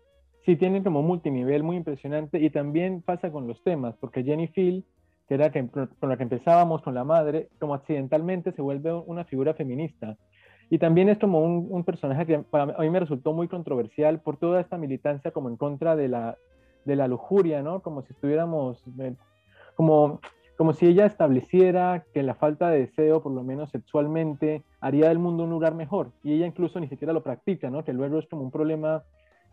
Sí, 0.46 0.56
tiene 0.56 0.82
como 0.82 1.02
multinivel 1.02 1.62
muy 1.62 1.76
impresionante 1.76 2.38
y 2.38 2.48
también 2.50 3.02
pasa 3.02 3.30
con 3.30 3.46
los 3.46 3.62
temas, 3.62 3.94
porque 4.00 4.24
Jenny 4.24 4.48
Field 4.48 4.84
que 5.30 5.34
era 5.34 5.52
con 5.52 6.08
la 6.08 6.16
que 6.16 6.24
empezábamos 6.24 6.82
con 6.82 6.92
la 6.92 7.04
madre, 7.04 7.50
como 7.60 7.74
accidentalmente 7.74 8.50
se 8.50 8.62
vuelve 8.62 8.92
una 8.92 9.24
figura 9.24 9.54
feminista. 9.54 10.16
Y 10.70 10.78
también 10.78 11.08
es 11.08 11.18
como 11.18 11.40
un, 11.40 11.84
personaje 11.84 12.26
que 12.26 12.40
para 12.40 12.74
a 12.74 12.80
mí 12.80 12.90
me 12.90 12.98
resultó 12.98 13.32
muy 13.32 13.46
controversial 13.46 14.20
por 14.20 14.38
toda 14.38 14.60
esta 14.60 14.76
militancia 14.76 15.30
como 15.30 15.48
en 15.48 15.56
contra 15.56 15.94
de 15.94 16.08
la, 16.08 16.36
de 16.84 16.96
la 16.96 17.06
lujuria, 17.06 17.62
¿no? 17.62 17.80
Como 17.80 18.02
si 18.02 18.12
estuviéramos, 18.12 18.82
eh, 18.98 19.14
como, 19.76 20.20
como 20.60 20.74
si 20.74 20.84
ella 20.84 21.06
estableciera 21.06 22.04
que 22.12 22.22
la 22.22 22.34
falta 22.34 22.68
de 22.68 22.80
deseo, 22.80 23.22
por 23.22 23.32
lo 23.32 23.42
menos 23.42 23.70
sexualmente, 23.70 24.62
haría 24.82 25.08
del 25.08 25.18
mundo 25.18 25.44
un 25.44 25.48
lugar 25.48 25.74
mejor. 25.74 26.12
Y 26.22 26.34
ella 26.34 26.46
incluso 26.46 26.78
ni 26.78 26.86
siquiera 26.86 27.14
lo 27.14 27.22
practica, 27.22 27.70
¿no? 27.70 27.82
Que 27.82 27.94
luego 27.94 28.18
es 28.18 28.26
como 28.26 28.42
un 28.42 28.50
problema 28.50 29.02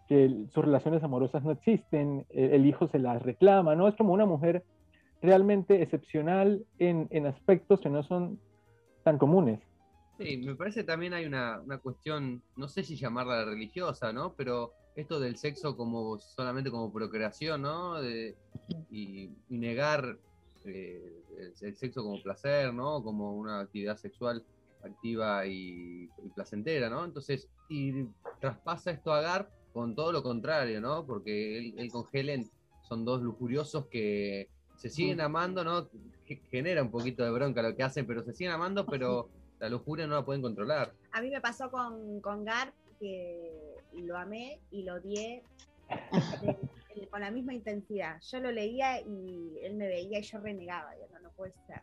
que 0.10 0.30
sus 0.54 0.66
relaciones 0.66 1.02
amorosas 1.04 1.46
no 1.46 1.52
existen, 1.52 2.26
el, 2.30 2.66
hijo 2.66 2.90
se 2.90 3.00
las 3.00 3.22
reclama, 3.22 3.74
¿no? 3.74 3.88
Es 3.88 3.96
como 3.96 4.12
una 4.12 4.26
mujer 4.26 4.66
realmente 5.22 5.82
excepcional 5.82 6.66
en, 6.78 7.08
en, 7.12 7.26
aspectos 7.26 7.80
que 7.80 7.88
no 7.88 8.04
son 8.04 8.38
tan 9.06 9.18
comunes. 9.18 9.62
Sí, 10.18 10.36
me 10.36 10.56
parece 10.56 10.84
también 10.84 11.14
hay 11.14 11.26
una, 11.26 11.62
una, 11.62 11.78
cuestión, 11.78 12.42
no 12.58 12.68
sé 12.68 12.84
si 12.84 12.98
llamarla 12.98 13.46
religiosa, 13.46 14.12
¿no? 14.12 14.34
Pero 14.36 14.74
esto 14.98 15.22
del 15.22 15.38
sexo 15.38 15.78
como 15.78 16.20
solamente 16.20 16.70
como 16.70 16.92
procreación, 16.92 17.62
¿no? 17.62 18.02
De, 18.02 18.36
y, 18.92 19.30
negar 19.48 20.18
eh, 20.68 21.24
el, 21.62 21.76
sexo 21.76 22.04
como 22.04 22.22
placer, 22.22 22.74
¿no? 22.74 23.04
Como 23.04 23.36
una 23.36 23.62
actividad 23.62 23.98
sexual 23.98 24.44
activa 24.84 25.46
y, 25.46 26.08
placentera, 26.36 26.90
¿no? 26.90 27.04
Entonces, 27.06 27.48
y 27.70 28.06
traspasa 28.40 28.92
esto 28.92 29.12
a 29.12 29.22
Garp 29.22 29.50
con 29.74 29.96
todo 29.96 30.12
lo 30.12 30.24
contrario, 30.24 30.80
¿no? 30.82 31.06
Porque 31.06 31.58
él, 31.58 31.74
él 31.78 31.92
con 31.92 32.06
Helen 32.12 32.50
son 32.88 33.06
dos 33.06 33.22
lujuriosos 33.22 33.88
que 33.88 34.50
se 34.78 34.90
siguen 34.90 35.22
amando, 35.22 35.64
¿no? 35.64 35.90
Genera 36.52 36.84
un 36.84 36.92
poquito 36.92 37.24
de 37.24 37.32
bronca 37.32 37.62
lo 37.62 37.76
que 37.76 37.84
hacen, 37.84 38.06
pero 38.06 38.24
se 38.24 38.34
siguen 38.34 38.54
amando, 38.54 38.86
pero 38.90 39.30
la 39.60 39.70
lujuria 39.70 40.08
no 40.08 40.16
la 40.16 40.26
pueden 40.26 40.42
controlar. 40.42 40.94
A 41.12 41.22
mí 41.22 41.30
me 41.30 41.42
pasó 41.42 41.70
con, 41.70 42.22
con 42.22 42.46
Garp, 42.46 42.74
que 43.00 43.76
lo 43.94 44.18
amé 44.18 44.60
y 44.72 44.84
lo 44.84 44.96
odié 44.96 45.44
con 47.10 47.22
la 47.22 47.32
misma 47.32 47.54
intensidad. 47.54 48.20
Yo 48.22 48.40
lo 48.40 48.52
leía 48.52 49.02
y 49.02 49.60
él 49.62 49.76
me 49.76 49.88
veía 49.88 50.20
y 50.20 50.24
yo 50.24 50.40
renegaba, 50.40 50.96
yo 50.96 51.08
no, 51.14 51.20
no 51.20 51.32
puede 51.32 51.54
ser. 51.66 51.82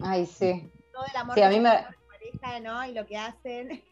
Ay, 0.00 0.26
sí. 0.26 0.70
Todo 0.92 1.04
el 1.10 1.16
amor 1.16 1.34
sí, 1.34 1.42
a 1.42 1.48
mí 1.48 1.60
me... 1.60 1.70
pareja, 2.08 2.60
¿no? 2.60 2.84
Y 2.86 2.94
lo 2.94 3.06
que 3.06 3.16
hacen 3.16 3.82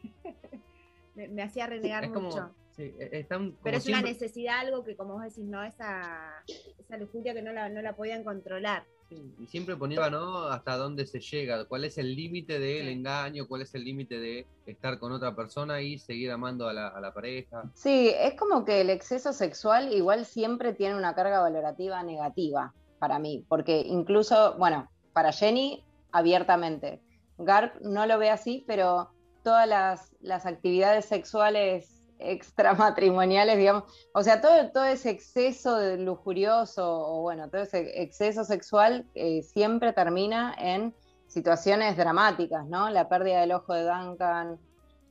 me, 1.15 1.41
hacía 1.43 1.67
renegar 1.67 2.09
mucho. 2.09 2.53
Sí, 2.71 2.93
e, 2.99 3.25
Pero 3.63 3.77
es 3.77 3.87
una 3.87 4.01
necesidad, 4.01 4.59
algo 4.59 4.83
que 4.83 4.97
como 4.97 5.13
vos 5.13 5.23
decís, 5.23 5.45
¿no? 5.45 5.63
Esa, 5.63 6.43
esa 6.77 6.97
lujuria 6.97 7.33
que 7.33 7.41
no 7.41 7.53
la, 7.53 7.69
no 7.69 7.81
la 7.81 7.95
podían 7.95 8.23
controlar. 8.23 8.85
Y 9.09 9.45
siempre 9.47 9.75
ponía, 9.75 10.09
¿no? 10.09 10.47
Hasta 10.47 10.77
dónde 10.77 11.05
se 11.05 11.19
llega, 11.19 11.65
cuál 11.65 11.85
es 11.85 11.97
el 11.97 12.15
límite 12.15 12.59
del 12.59 12.87
engaño, 12.87 13.47
cuál 13.47 13.61
es 13.61 13.75
el 13.75 13.83
límite 13.83 14.19
de 14.19 14.47
estar 14.65 14.99
con 14.99 15.11
otra 15.11 15.35
persona 15.35 15.81
y 15.81 15.97
seguir 15.99 16.31
amando 16.31 16.67
a 16.67 16.73
la, 16.73 16.87
a 16.87 16.99
la, 16.99 17.13
pareja. 17.13 17.63
Sí, 17.73 18.11
es 18.17 18.33
como 18.35 18.65
que 18.65 18.81
el 18.81 18.89
exceso 18.89 19.33
sexual 19.33 19.93
igual 19.93 20.25
siempre 20.25 20.73
tiene 20.73 20.95
una 20.95 21.13
carga 21.13 21.39
valorativa 21.39 22.01
negativa 22.03 22.73
para 22.99 23.19
mí, 23.19 23.45
porque 23.47 23.81
incluso, 23.81 24.55
bueno, 24.57 24.89
para 25.13 25.31
Jenny, 25.31 25.83
abiertamente. 26.11 27.01
Garp 27.37 27.79
no 27.81 28.05
lo 28.05 28.17
ve 28.17 28.29
así, 28.29 28.63
pero 28.67 29.11
todas 29.43 29.67
las, 29.67 30.15
las 30.21 30.45
actividades 30.45 31.05
sexuales 31.05 31.94
extramatrimoniales, 32.19 33.57
digamos, 33.57 33.83
o 34.13 34.23
sea, 34.23 34.41
todo, 34.41 34.71
todo 34.71 34.85
ese 34.85 35.09
exceso 35.09 35.77
de 35.77 35.97
lujurioso 35.97 36.83
o 36.85 37.21
bueno, 37.21 37.49
todo 37.49 37.61
ese 37.61 38.01
exceso 38.01 38.43
sexual 38.43 39.05
eh, 39.15 39.41
siempre 39.43 39.93
termina 39.93 40.55
en 40.57 40.93
situaciones 41.27 41.97
dramáticas, 41.97 42.65
¿no? 42.65 42.89
La 42.89 43.09
pérdida 43.09 43.41
del 43.41 43.51
ojo 43.51 43.73
de 43.73 43.83
Duncan, 43.83 44.59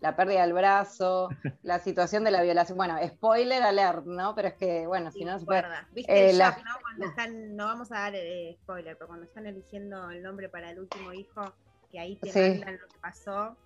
la 0.00 0.16
pérdida 0.16 0.42
del 0.42 0.52
brazo, 0.52 1.28
la 1.62 1.78
situación 1.78 2.24
de 2.24 2.30
la 2.30 2.42
violación, 2.42 2.76
bueno, 2.76 2.96
spoiler 3.06 3.62
alert, 3.62 4.04
¿no? 4.04 4.34
Pero 4.34 4.48
es 4.48 4.54
que, 4.54 4.86
bueno, 4.86 5.10
si 5.10 5.24
no 5.24 5.38
se 5.38 5.46
puede... 5.46 5.64
¿Viste 5.92 6.30
el 6.30 6.40
eh, 6.40 6.44
¿no? 6.44 6.80
Cuando 6.82 7.06
están, 7.06 7.56
no 7.56 7.66
vamos 7.66 7.90
a 7.92 8.00
dar 8.00 8.14
eh, 8.14 8.56
spoiler, 8.62 8.96
pero 8.96 9.08
cuando 9.08 9.26
están 9.26 9.46
eligiendo 9.46 10.10
el 10.10 10.22
nombre 10.22 10.48
para 10.48 10.70
el 10.70 10.78
último 10.78 11.12
hijo, 11.12 11.52
que 11.90 12.00
ahí 12.00 12.16
te 12.16 12.50
mandan 12.50 12.78
lo 12.78 12.88
que 12.88 12.98
pasó, 13.00 13.56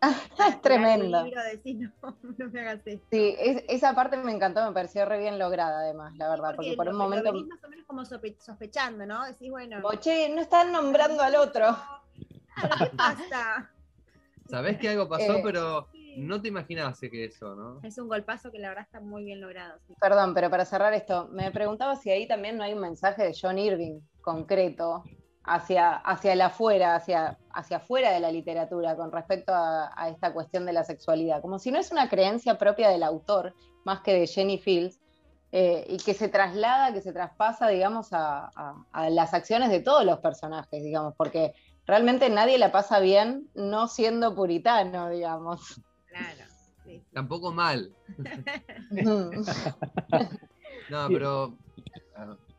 es 0.48 0.62
tremendo. 0.62 1.24
Sí, 3.10 3.36
esa 3.68 3.94
parte 3.94 4.16
me 4.16 4.32
encantó, 4.32 4.64
me 4.66 4.72
pareció 4.72 5.04
re 5.04 5.18
bien 5.18 5.38
lograda 5.38 5.80
además, 5.80 6.14
la 6.16 6.28
verdad, 6.28 6.54
porque, 6.56 6.74
por 6.74 6.88
un 6.88 6.96
momento... 6.96 7.32
más 7.32 7.64
o 7.64 7.68
menos 7.68 7.86
como 7.86 8.04
sospechando, 8.04 9.06
¿no? 9.06 9.24
Decís, 9.24 9.50
bueno... 9.50 9.80
Che, 10.00 10.28
no 10.28 10.40
están 10.40 10.72
nombrando 10.72 11.22
al 11.22 11.36
otro. 11.36 11.76
¿qué 12.78 12.86
pasa? 12.96 13.70
Sabés 14.48 14.78
que 14.78 14.88
algo 14.88 15.08
pasó, 15.08 15.34
eh, 15.36 15.40
pero 15.42 15.88
no 16.16 16.40
te 16.40 16.48
imaginas 16.48 17.00
que 17.00 17.24
eso, 17.24 17.54
¿no? 17.54 17.80
Es 17.82 17.98
un 17.98 18.08
golpazo 18.08 18.50
que 18.50 18.58
la 18.58 18.68
verdad 18.68 18.84
está 18.84 19.00
muy 19.00 19.24
bien 19.24 19.40
logrado. 19.40 19.80
Perdón, 20.00 20.34
pero 20.34 20.50
para 20.50 20.64
cerrar 20.64 20.92
esto, 20.92 21.28
me 21.32 21.50
preguntaba 21.50 21.96
si 21.96 22.10
ahí 22.10 22.28
también 22.28 22.56
no 22.56 22.64
hay 22.64 22.74
un 22.74 22.80
mensaje 22.80 23.22
de 23.22 23.34
John 23.40 23.58
Irving 23.58 24.00
concreto 24.20 25.04
hacia, 25.44 25.96
hacia 25.96 26.32
el 26.32 26.40
afuera, 26.40 26.96
hacia, 26.96 27.38
hacia 27.52 27.76
afuera 27.76 28.12
de 28.12 28.20
la 28.20 28.32
literatura 28.32 28.96
con 28.96 29.12
respecto 29.12 29.52
a, 29.54 30.08
esta 30.08 30.32
cuestión 30.32 30.66
de 30.66 30.72
la 30.72 30.84
sexualidad, 30.84 31.42
como 31.42 31.58
si 31.58 31.70
no 31.70 31.78
es 31.78 31.92
una 31.92 32.08
creencia 32.08 32.58
propia 32.58 32.88
del 32.88 33.02
autor, 33.02 33.54
más 33.84 34.00
que 34.00 34.14
de 34.14 34.26
Jenny 34.26 34.58
Fields, 34.58 35.00
eh, 35.52 35.86
y 35.88 35.98
que 35.98 36.14
se 36.14 36.28
traslada, 36.28 36.92
que 36.92 37.00
se 37.00 37.12
traspasa, 37.12 37.68
digamos, 37.68 38.08
a, 38.12 38.50
las 39.10 39.34
acciones 39.34 39.70
de 39.70 39.80
todos 39.80 40.04
los 40.04 40.18
personajes, 40.18 40.82
digamos, 40.82 41.14
porque 41.16 41.52
realmente 41.86 42.30
nadie 42.30 42.58
la 42.58 42.72
pasa 42.72 42.98
bien 42.98 43.48
no 43.54 43.86
siendo 43.86 44.34
puritano, 44.34 45.10
digamos. 45.10 45.80
Claro. 46.06 46.50
Tampoco 47.12 47.52
mal. 47.52 47.92
no, 50.90 51.08
pero 51.08 51.56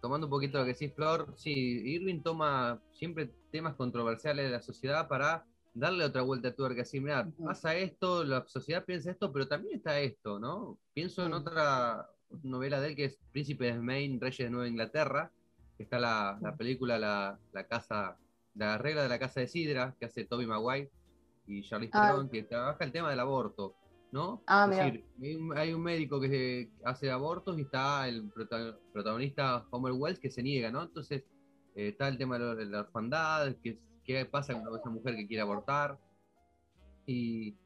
tomando 0.05 0.27
un 0.27 0.31
poquito 0.31 0.59
lo 0.59 0.65
que 0.65 0.73
decís, 0.73 0.93
Flor, 0.93 1.33
sí, 1.35 1.51
Irving 1.51 2.21
toma 2.21 2.79
siempre 2.91 3.31
temas 3.51 3.73
controversiales 3.73 4.45
de 4.45 4.51
la 4.51 4.61
sociedad 4.61 5.07
para 5.07 5.43
darle 5.73 6.05
otra 6.05 6.21
vuelta 6.21 6.49
a 6.49 6.53
tuerca, 6.53 6.83
así, 6.83 6.99
mira, 6.99 7.27
pasa 7.43 7.73
esto, 7.73 8.23
la 8.23 8.45
sociedad 8.45 8.85
piensa 8.85 9.09
esto, 9.09 9.33
pero 9.33 9.47
también 9.47 9.77
está 9.77 9.99
esto, 9.99 10.39
¿no? 10.39 10.77
Pienso 10.93 11.25
en 11.25 11.33
otra 11.33 12.07
novela 12.43 12.79
de 12.81 12.89
él 12.89 12.95
que 12.95 13.05
es 13.05 13.17
Príncipe 13.31 13.65
de 13.65 13.79
Maine, 13.79 14.19
Reyes 14.21 14.37
de 14.45 14.51
Nueva 14.51 14.67
Inglaterra, 14.67 15.31
que 15.75 15.81
está 15.81 15.97
la, 15.97 16.55
película 16.55 16.99
la, 16.99 17.67
casa, 17.67 18.15
la 18.53 18.77
regla 18.77 19.01
de 19.01 19.09
la 19.09 19.17
casa 19.17 19.39
de 19.39 19.47
Sidra, 19.47 19.95
que 19.99 20.05
hace 20.05 20.25
Toby 20.25 20.45
Maguire 20.45 20.91
y 21.47 21.63
Charlie 21.63 21.89
ah. 21.93 22.11
Theron, 22.11 22.29
que 22.29 22.43
trabaja 22.43 22.83
el 22.83 22.91
tema 22.91 23.09
del 23.09 23.21
aborto. 23.21 23.73
¿No? 24.15 24.41
Ah, 24.47 24.65
es 24.71 24.77
decir, 24.77 25.05
hay 25.57 25.73
un, 25.73 25.83
médico 25.83 26.21
que 26.21 26.69
hace 26.85 27.11
abortos 27.11 27.59
y 27.59 27.63
está 27.63 28.07
el 28.07 28.31
protagonista 28.93 29.65
Homer 29.71 29.91
Wells 29.91 30.19
que 30.19 30.31
se 30.31 30.41
niega, 30.41 30.71
¿no? 30.71 30.83
Entonces 30.83 31.25
eh, 31.75 31.89
está 31.89 32.07
el 32.07 32.17
tema 32.17 32.39
de 32.39 32.65
la 32.65 32.79
orfandad, 32.79 33.53
qué, 33.61 33.77
qué 34.05 34.25
pasa 34.25 34.53
con 34.53 34.73
esa 34.73 34.89
mujer 34.89 35.17
que 35.17 35.27
quiere 35.27 35.41
abortar 35.41 35.99
y, 37.05 37.57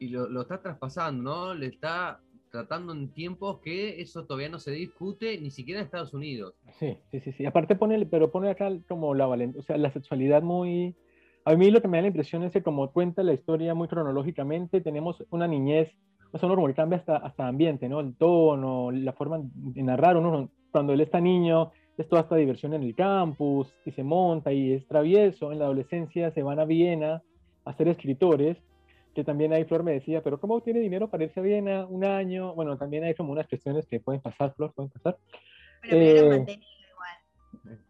lo, 0.00 0.40
está 0.40 0.62
traspasando, 0.62 1.22
¿no? 1.22 1.54
Le 1.54 1.66
está 1.66 2.22
tratando 2.50 2.94
en 2.94 3.12
tiempos 3.12 3.60
que 3.60 4.00
eso 4.00 4.24
todavía 4.24 4.48
no 4.48 4.58
se 4.60 4.70
discute 4.70 5.38
ni 5.42 5.50
siquiera 5.50 5.80
en 5.80 5.84
Estados 5.84 6.14
Unidos. 6.14 6.54
Sí, 6.78 6.96
sí, 7.10 7.20
sí, 7.20 7.32
sí. 7.32 7.44
Aparte 7.44 7.76
pone, 7.76 8.04
pero 8.06 8.32
pone 8.32 8.50
acá 8.50 8.70
como 8.88 9.14
la 9.14 9.26
valentía, 9.26 9.60
o 9.60 9.62
sea, 9.62 9.76
la 9.76 9.92
sexualidad 9.92 10.42
muy 10.42 10.96
a 11.44 11.54
mí 11.54 11.70
lo 11.70 11.80
que 11.80 11.88
me 11.88 11.98
da 11.98 12.02
la 12.02 12.08
impresión 12.08 12.42
es 12.42 12.52
que 12.52 12.62
como 12.62 12.90
cuenta 12.92 13.22
la 13.22 13.32
historia 13.32 13.74
muy 13.74 13.88
cronológicamente, 13.88 14.80
tenemos 14.80 15.24
una 15.30 15.46
niñez, 15.48 15.90
o 16.32 16.38
sea, 16.38 16.48
uno 16.48 16.74
cambia 16.74 16.98
hasta, 16.98 17.16
hasta 17.16 17.46
ambiente, 17.46 17.88
¿no? 17.88 18.00
El 18.00 18.14
tono, 18.16 18.90
la 18.90 19.12
forma 19.12 19.40
de 19.42 19.82
narrar, 19.82 20.16
uno 20.16 20.50
cuando 20.70 20.92
él 20.92 21.00
está 21.00 21.20
niño, 21.20 21.72
es 21.98 22.08
toda 22.08 22.22
esta 22.22 22.36
diversión 22.36 22.72
en 22.74 22.82
el 22.82 22.94
campus, 22.94 23.74
y 23.84 23.90
se 23.90 24.02
monta 24.02 24.52
y 24.52 24.72
es 24.72 24.86
travieso, 24.86 25.52
en 25.52 25.58
la 25.58 25.66
adolescencia 25.66 26.30
se 26.30 26.42
van 26.42 26.58
a 26.58 26.64
Viena 26.64 27.22
a 27.64 27.72
ser 27.74 27.88
escritores, 27.88 28.56
que 29.14 29.24
también 29.24 29.52
ahí 29.52 29.64
Flor 29.64 29.82
me 29.82 29.92
decía, 29.92 30.22
pero 30.22 30.40
¿cómo 30.40 30.62
tiene 30.62 30.80
dinero 30.80 31.10
para 31.10 31.24
irse 31.24 31.40
a 31.40 31.42
Viena 31.42 31.86
un 31.86 32.04
año? 32.04 32.54
Bueno, 32.54 32.78
también 32.78 33.04
hay 33.04 33.14
como 33.14 33.32
unas 33.32 33.46
cuestiones 33.46 33.86
que 33.86 34.00
pueden 34.00 34.22
pasar, 34.22 34.54
Flor, 34.54 34.72
pueden 34.72 34.90
pasar. 34.90 35.18
Pero 35.82 36.34
eh, 36.34 36.58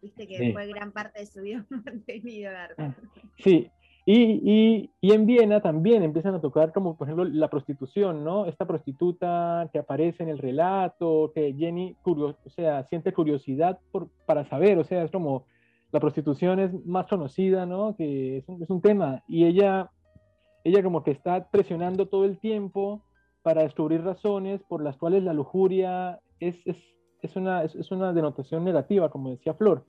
Viste 0.01 0.27
que 0.27 0.51
fue 0.53 0.67
gran 0.67 0.91
parte 0.91 1.19
de 1.19 1.25
su 1.25 1.41
vida 1.41 1.65
mantenido 1.69 2.51
ah, 2.77 2.95
Sí, 3.37 3.69
y, 4.05 4.89
y, 4.99 5.13
en 5.13 5.25
Viena 5.25 5.61
también 5.61 6.03
empiezan 6.03 6.35
a 6.35 6.41
tocar 6.41 6.73
como, 6.73 6.97
por 6.97 7.07
ejemplo, 7.07 7.23
la 7.23 7.49
prostitución, 7.49 8.25
¿no? 8.25 8.45
Esta 8.47 8.67
prostituta 8.67 9.69
que 9.71 9.79
aparece 9.79 10.23
en 10.23 10.29
el 10.29 10.39
relato, 10.39 11.31
que 11.33 11.53
Jenny, 11.53 11.95
o 12.03 12.35
sea, 12.47 12.83
siente 12.83 13.13
curiosidad 13.13 13.79
por, 13.91 14.09
para 14.25 14.43
saber, 14.49 14.77
o 14.77 14.83
sea, 14.83 15.03
es 15.03 15.11
como, 15.11 15.45
la 15.93 16.01
prostitución 16.01 16.59
es 16.59 16.73
más 16.85 17.07
conocida, 17.07 17.65
¿no? 17.65 17.95
Que 17.95 18.37
es 18.37 18.49
un, 18.49 18.61
es 18.61 18.69
un 18.69 18.81
tema, 18.81 19.23
y 19.25 19.45
ella, 19.45 19.89
ella 20.65 20.83
como 20.83 21.03
que 21.03 21.11
está 21.11 21.49
presionando 21.49 22.09
todo 22.09 22.25
el 22.25 22.39
tiempo 22.39 23.05
para 23.41 23.63
descubrir 23.63 24.03
razones 24.03 24.61
por 24.63 24.83
las 24.83 24.97
cuales 24.97 25.23
la 25.23 25.33
lujuria 25.33 26.19
es, 26.41 26.57
es 26.65 26.75
es 27.27 27.35
una, 27.35 27.63
es, 27.63 27.91
una 27.91 28.13
denotación 28.13 28.63
negativa, 28.63 29.09
como 29.09 29.31
decía 29.31 29.53
Flor, 29.53 29.85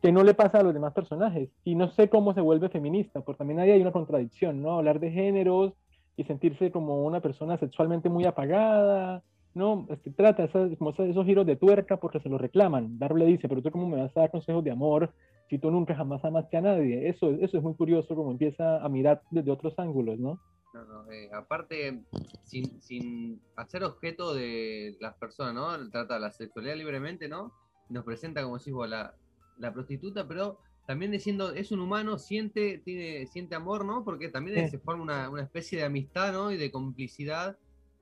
que 0.00 0.12
no 0.12 0.24
le 0.24 0.34
pasa 0.34 0.60
a 0.60 0.62
los 0.62 0.74
demás 0.74 0.92
personajes. 0.92 1.50
Y 1.64 1.74
no 1.74 1.90
sé 1.92 2.08
cómo 2.08 2.34
se 2.34 2.40
vuelve 2.40 2.68
feminista, 2.68 3.20
porque 3.20 3.38
también 3.38 3.60
ahí 3.60 3.70
hay 3.70 3.80
una 3.80 3.92
contradicción, 3.92 4.62
¿no? 4.62 4.78
Hablar 4.78 5.00
de 5.00 5.10
géneros 5.10 5.72
y 6.16 6.24
sentirse 6.24 6.70
como 6.70 7.04
una 7.04 7.20
persona 7.20 7.58
sexualmente 7.58 8.08
muy 8.08 8.24
apagada, 8.24 9.22
¿no? 9.54 9.86
Es 9.90 10.00
que 10.00 10.10
trata 10.10 10.44
esos, 10.44 10.76
como 10.78 10.90
esos, 10.90 11.26
giros 11.26 11.46
de 11.46 11.56
tuerca 11.56 11.98
porque 11.98 12.20
se 12.20 12.28
lo 12.28 12.38
reclaman. 12.38 12.98
Darle 12.98 13.24
le 13.24 13.32
dice, 13.32 13.48
pero 13.48 13.62
tú 13.62 13.70
cómo 13.70 13.88
me 13.88 14.00
vas 14.00 14.16
a 14.16 14.20
dar 14.20 14.30
consejos 14.30 14.64
de 14.64 14.70
amor 14.70 15.12
si 15.52 15.58
tú 15.58 15.70
nunca 15.70 15.94
jamás 15.94 16.24
amaste 16.24 16.56
a 16.56 16.62
nadie. 16.62 17.10
Eso, 17.10 17.30
eso 17.32 17.58
es 17.58 17.62
muy 17.62 17.74
curioso 17.74 18.16
como 18.16 18.30
empieza 18.30 18.82
a 18.82 18.88
mirar 18.88 19.20
desde 19.30 19.50
otros 19.50 19.78
ángulos, 19.78 20.18
¿no? 20.18 20.40
No, 20.72 20.82
no, 20.86 21.12
eh, 21.12 21.28
aparte, 21.30 22.04
sin, 22.42 22.80
sin 22.80 23.38
hacer 23.56 23.84
objeto 23.84 24.32
de 24.32 24.96
las 24.98 25.14
personas, 25.16 25.52
¿no? 25.52 25.90
Trata 25.90 26.18
la 26.18 26.32
sexualidad 26.32 26.76
libremente, 26.76 27.28
¿no? 27.28 27.52
Nos 27.90 28.02
presenta, 28.02 28.42
como 28.42 28.56
decís 28.56 28.72
vos, 28.72 28.88
la, 28.88 29.14
la 29.58 29.74
prostituta, 29.74 30.26
pero 30.26 30.58
también 30.86 31.12
diciendo, 31.12 31.52
es 31.52 31.70
un 31.70 31.80
humano, 31.80 32.16
siente, 32.16 32.78
tiene, 32.78 33.26
siente 33.26 33.54
amor, 33.54 33.84
¿no? 33.84 34.06
Porque 34.06 34.30
también 34.30 34.70
se 34.70 34.78
forma 34.78 35.02
una, 35.02 35.28
una, 35.28 35.42
especie 35.42 35.76
de 35.76 35.84
amistad, 35.84 36.32
¿no? 36.32 36.50
Y 36.50 36.56
de 36.56 36.70
complicidad. 36.70 37.58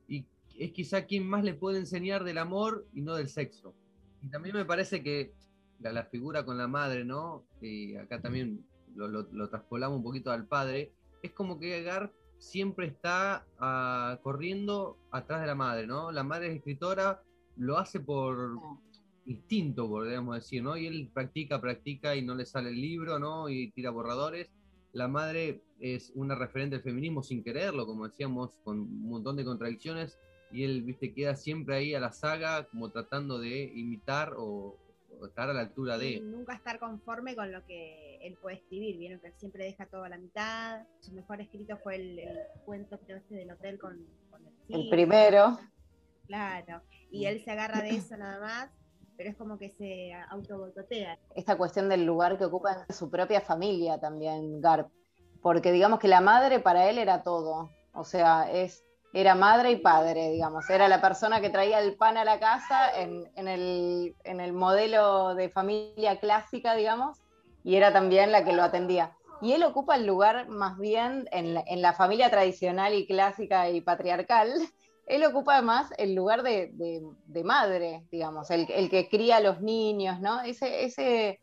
Y 0.07 0.25
es 0.57 0.71
quizá 0.71 1.05
quien 1.05 1.27
más 1.29 1.43
le 1.43 1.55
puede 1.55 1.81
enseñar 1.81 2.23
del 2.23 2.39
amor 2.39 2.87
y 2.93 3.01
no 3.01 3.17
del 3.17 3.29
sexo. 3.29 3.75
Y 4.23 4.29
también 4.29 4.55
me 4.55 4.65
parece 4.65 5.03
que 5.03 5.33
la, 5.81 5.93
la 5.93 6.05
figura 6.05 6.45
con 6.45 6.59
la 6.59 6.69
madre, 6.69 7.05
¿no? 7.05 7.45
Y 7.61 7.97
acá 7.97 8.21
también 8.21 8.65
lo, 8.95 9.09
lo, 9.09 9.27
lo 9.33 9.49
traspolamos 9.49 9.99
un 9.99 10.05
poquito 10.05 10.31
al 10.31 10.47
padre. 10.47 10.93
Es 11.23 11.33
como 11.33 11.59
que 11.59 11.83
Garp 11.83 12.13
siempre 12.39 12.87
está 12.87 13.47
ah, 13.59 14.19
corriendo 14.23 14.99
atrás 15.11 15.43
de 15.43 15.47
la 15.47 15.55
madre, 15.55 15.87
¿no? 15.87 16.11
La 16.11 16.25
madre 16.25 16.49
es 16.49 16.57
escritora, 16.57 17.23
lo 17.57 17.79
hace 17.79 18.01
por 18.01 18.57
instinto, 19.27 19.89
podríamos 19.89 20.35
decir, 20.35 20.63
¿no? 20.63 20.77
Y 20.77 20.87
él 20.87 21.11
practica, 21.13 21.61
practica 21.61 22.17
y 22.17 22.23
no 22.23 22.35
le 22.35 22.47
sale 22.47 22.71
el 22.71 22.81
libro, 22.81 23.19
¿no? 23.19 23.49
Y 23.49 23.71
tira 23.73 23.91
borradores. 23.91 24.51
La 24.93 25.07
madre 25.07 25.63
es 25.79 26.11
una 26.17 26.35
referente 26.35 26.77
del 26.77 26.83
feminismo 26.83 27.23
sin 27.23 27.45
quererlo, 27.45 27.87
como 27.87 28.09
decíamos, 28.09 28.59
con 28.65 28.81
un 28.81 29.09
montón 29.09 29.37
de 29.37 29.45
contradicciones, 29.45 30.19
y 30.53 30.65
él, 30.65 30.83
viste, 30.83 31.15
queda 31.15 31.37
siempre 31.37 31.77
ahí 31.77 31.95
a 31.95 32.01
la 32.01 32.11
saga, 32.11 32.65
como 32.65 32.91
tratando 32.91 33.39
de 33.39 33.73
imitar 33.75 34.35
o, 34.37 34.77
estar 35.27 35.49
a 35.49 35.53
la 35.53 35.61
altura 35.61 35.99
de. 35.99 36.21
nunca 36.21 36.55
estar 36.55 36.79
conforme 36.79 37.35
con 37.35 37.53
lo 37.53 37.65
que 37.67 38.19
él 38.23 38.37
puede 38.41 38.57
escribir, 38.57 38.99
vieron 38.99 39.21
que 39.21 39.29
él 39.29 39.35
siempre 39.37 39.65
deja 39.65 39.87
todo 39.87 40.05
a 40.05 40.09
la 40.09 40.19
mitad. 40.19 40.83
Su 41.01 41.13
mejor 41.13 41.41
escrito 41.41 41.77
fue 41.79 41.97
el, 41.97 42.21
cuento 42.65 42.99
creo 43.01 43.19
este 43.19 43.35
del 43.35 43.51
hotel 43.51 43.79
con, 43.79 43.93
el, 44.69 44.81
el 44.81 44.89
primero. 44.91 45.59
Claro, 46.27 46.83
y 47.11 47.27
él 47.27 47.43
se 47.45 47.51
agarra 47.51 47.83
de 47.83 47.91
eso 47.91 48.17
nada 48.17 48.41
más, 48.41 48.71
pero 49.17 49.31
es 49.31 49.37
como 49.37 49.59
que 49.59 49.71
se 49.71 50.13
autobototea. 50.31 51.19
Esta 51.35 51.57
cuestión 51.57 51.89
del 51.89 52.05
lugar 52.05 52.39
que 52.39 52.45
ocupa 52.45 52.87
en 52.89 52.95
su 52.95 53.11
propia 53.11 53.41
familia 53.41 53.99
también, 53.99 54.61
Garp, 54.61 54.91
porque 55.43 55.73
digamos 55.73 55.99
que 55.99 56.09
la 56.09 56.21
madre 56.21 56.61
para 56.61 56.89
él 56.89 56.99
era 56.99 57.23
todo, 57.23 57.71
o 57.93 58.05
sea, 58.05 58.51
es 58.53 58.85
era 59.13 59.35
madre 59.35 59.73
y 59.73 59.77
padre, 59.77 60.31
digamos. 60.31 60.69
Era 60.71 60.89
la 60.89 61.01
persona 61.01 61.41
que 61.41 61.51
traía 61.51 61.81
el 61.81 61.97
pan 61.97 62.17
a 62.17 62.25
la 62.25 62.39
casa 62.39 62.91
en, 62.95 63.29
el, 63.49 64.53
modelo 64.53 65.35
de 65.35 65.49
familia 65.49 66.21
clásica, 66.21 66.75
digamos, 66.75 67.19
y 67.65 67.77
era 67.77 67.93
también 67.93 68.31
la 68.31 68.45
que 68.45 68.53
lo 68.53 68.63
atendía. 68.63 69.17
Y 69.43 69.53
él 69.53 69.65
ocupa 69.65 69.97
el 69.97 70.07
lugar 70.07 70.49
más 70.49 70.79
bien 70.79 71.29
en 71.33 71.83
la, 71.83 71.93
familia 71.95 72.31
tradicional 72.31 72.95
y 72.95 73.07
clásica 73.07 73.71
y 73.71 73.81
patriarcal. 73.81 74.53
Él 75.07 75.25
ocupa 75.25 75.55
además 75.55 75.93
el 75.99 76.15
lugar 76.15 76.45
de, 76.45 77.03
madre, 77.43 78.07
digamos, 78.13 78.49
el, 78.51 78.69
que 78.69 79.09
cría 79.09 79.39
a 79.39 79.41
los 79.41 79.61
niños, 79.61 80.21
¿no? 80.21 80.41
Ese, 80.43 80.85
ese, 80.85 81.41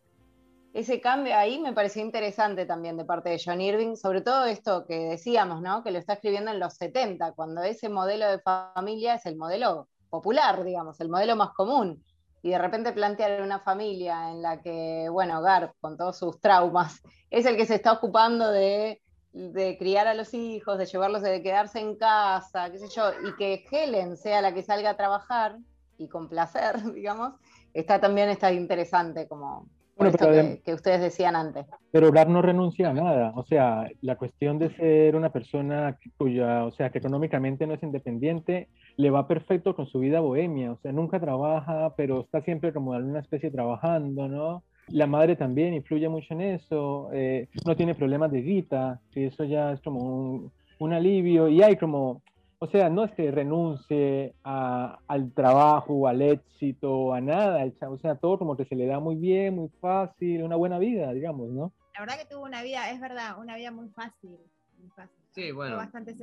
ese 0.74 1.02
cambio 1.02 1.36
ahí 1.36 1.60
me 1.60 1.74
pareció 1.74 2.02
interesante 2.02 2.66
también 2.66 2.98
de 2.98 3.06
parte 3.06 3.30
de 3.30 3.42
John 3.44 3.62
Irving, 3.62 3.96
sobre 3.96 4.22
todo 4.22 4.46
esto 4.46 4.86
que 4.86 5.10
decíamos, 5.10 5.62
¿no? 5.62 5.84
Que 5.84 5.92
lo 5.92 5.98
está 5.98 6.14
escribiendo 6.14 6.52
en 6.52 6.60
los 6.60 6.76
70, 6.76 7.32
cuando 7.34 7.64
ese 7.64 7.90
modelo 7.90 8.30
de 8.30 8.40
familia 8.40 9.16
es 9.16 9.26
el 9.26 9.38
modelo 9.38 9.88
popular, 10.10 10.64
digamos, 10.64 11.00
el 11.00 11.10
modelo 11.10 11.36
más 11.36 11.50
común. 11.54 12.04
Y 12.44 12.52
de 12.52 12.60
repente 12.60 12.94
plantear 12.94 13.42
una 13.42 13.60
familia 13.60 14.32
en 14.32 14.42
la 14.42 14.62
que, 14.62 15.08
bueno, 15.10 15.42
Garth, 15.42 15.74
con 15.82 15.98
todos 15.98 16.18
sus 16.18 16.40
traumas, 16.40 17.02
es 17.30 17.46
el 17.46 17.58
que 17.58 17.66
se 17.66 17.76
está 17.76 17.94
ocupando 17.94 18.52
de, 18.52 19.02
de 19.34 19.78
criar 19.78 20.08
a 20.08 20.14
los 20.14 20.34
hijos, 20.34 20.78
de 20.78 20.86
llevarlos, 20.86 21.24
de 21.24 21.42
quedarse 21.42 21.80
en 21.80 21.96
casa, 21.96 22.70
qué 22.72 22.78
sé 22.78 22.88
yo, 22.90 23.12
y 23.28 23.36
que 23.36 23.66
Helen 23.72 24.16
sea 24.18 24.42
la 24.42 24.54
que 24.54 24.64
salga 24.64 24.92
a 24.92 24.98
trabajar 24.98 25.58
y 25.98 26.08
con 26.08 26.30
placer, 26.30 26.82
digamos, 26.94 27.34
está 27.74 28.00
también 28.00 28.30
está 28.30 28.52
interesante 28.52 29.28
como 29.28 29.68
Por 29.98 30.08
esto 30.08 30.30
que, 30.30 30.62
que, 30.64 30.74
ustedes 30.74 31.02
decían 31.02 31.36
antes. 31.36 31.66
Pero 31.92 32.12
Garp 32.12 32.30
no 32.30 32.42
renuncia 32.42 32.90
a 32.90 32.94
nada. 32.94 33.34
O 33.36 33.44
sea, 33.44 33.88
la 34.02 34.16
cuestión 34.16 34.60
de 34.60 34.70
ser 34.76 35.16
una 35.16 35.32
persona 35.32 35.98
cuya, 36.18 36.66
o 36.66 36.72
sea, 36.72 36.92
que 36.92 37.00
económicamente 37.00 37.66
no 37.66 37.74
es 37.74 37.82
independiente, 37.82 38.70
le 38.96 39.10
va 39.10 39.28
perfecto 39.28 39.76
con 39.76 39.88
su 39.88 40.00
vida 40.00 40.20
bohemia. 40.20 40.72
O 40.72 40.78
sea, 40.78 40.92
nunca 40.92 41.20
trabaja, 41.20 41.94
pero 41.96 42.22
está 42.22 42.42
siempre 42.42 42.74
como 42.74 42.94
en 42.94 43.02
alguna 43.02 43.20
especie 43.20 43.50
trabajando, 43.50 44.28
¿no? 44.28 44.64
La 44.90 45.08
madre 45.08 45.36
también 45.36 45.74
influye 45.74 46.08
mucho 46.08 46.34
en 46.34 46.42
eso. 46.42 47.10
Eh, 47.12 47.48
no 47.66 47.76
tiene 47.76 47.96
problemas 47.96 48.32
de 48.32 48.42
guita, 48.42 49.02
y 49.16 49.26
eso 49.26 49.44
ya 49.44 49.72
es 49.72 49.82
como 49.82 50.00
un, 50.02 50.52
un 50.80 50.94
alivio. 50.94 51.48
Y 51.48 51.64
hay 51.64 51.76
como 51.76 52.22
o 52.60 52.68
sea, 52.68 52.90
no 52.90 53.04
es 53.04 53.12
que 53.12 53.30
renuncie 53.30 54.34
al 54.44 55.32
trabajo, 55.34 56.08
al 56.08 56.22
éxito, 56.22 57.14
a 57.14 57.22
nada, 57.22 57.64
o 57.88 57.98
sea, 58.00 58.16
todo 58.16 58.40
como 58.40 58.58
que 58.58 58.66
se 58.66 58.76
le 58.76 58.88
da 58.88 59.00
muy 59.00 59.16
bien, 59.16 59.56
muy 59.56 59.70
fácil, 59.80 60.44
una 60.44 60.56
buena 60.56 60.80
vida, 60.80 61.14
digamos, 61.14 61.50
¿no? 61.50 61.72
La 61.94 62.02
verdad 62.02 62.18
que 62.18 62.26
tuvo 62.26 62.44
una 62.44 62.64
vida, 62.64 62.90
es 62.92 63.00
verdad, 63.00 63.40
una 63.40 63.56
vida 63.56 63.72
muy 63.72 63.90
fácil. 63.90 64.38
Muy 64.80 64.90
fácil. 64.96 65.18
Sí, 65.32 65.52
bueno, 65.52 65.78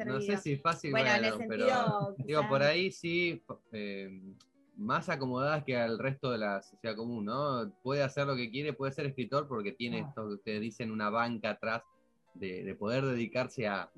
no 0.07 0.21
sé 0.21 0.37
si 0.39 0.57
fácil, 0.57 0.91
bueno, 0.91 1.11
pero 1.49 2.15
digo, 2.19 2.49
por 2.49 2.65
ahí 2.65 2.91
sí, 2.91 3.41
eh, 3.71 4.11
más 4.77 5.09
acomodadas 5.09 5.63
que 5.63 5.77
al 5.77 6.01
resto 6.01 6.33
de 6.33 6.39
la 6.39 6.63
sociedad 6.63 6.97
común, 6.97 7.27
¿no? 7.27 7.73
Puede 7.85 8.03
hacer 8.03 8.27
lo 8.27 8.35
que 8.35 8.51
quiere, 8.51 8.73
puede 8.73 8.91
ser 8.91 9.07
escritor 9.07 9.47
porque 9.47 9.71
tiene 9.71 9.99
ah. 9.99 10.09
esto 10.09 10.27
que 10.27 10.35
ustedes 10.35 10.61
dicen, 10.61 10.91
una 10.91 11.11
banca 11.11 11.51
atrás 11.51 11.83
de 12.35 12.75
poder 12.77 13.05
dedicarse 13.05 13.69
a, 13.69 13.89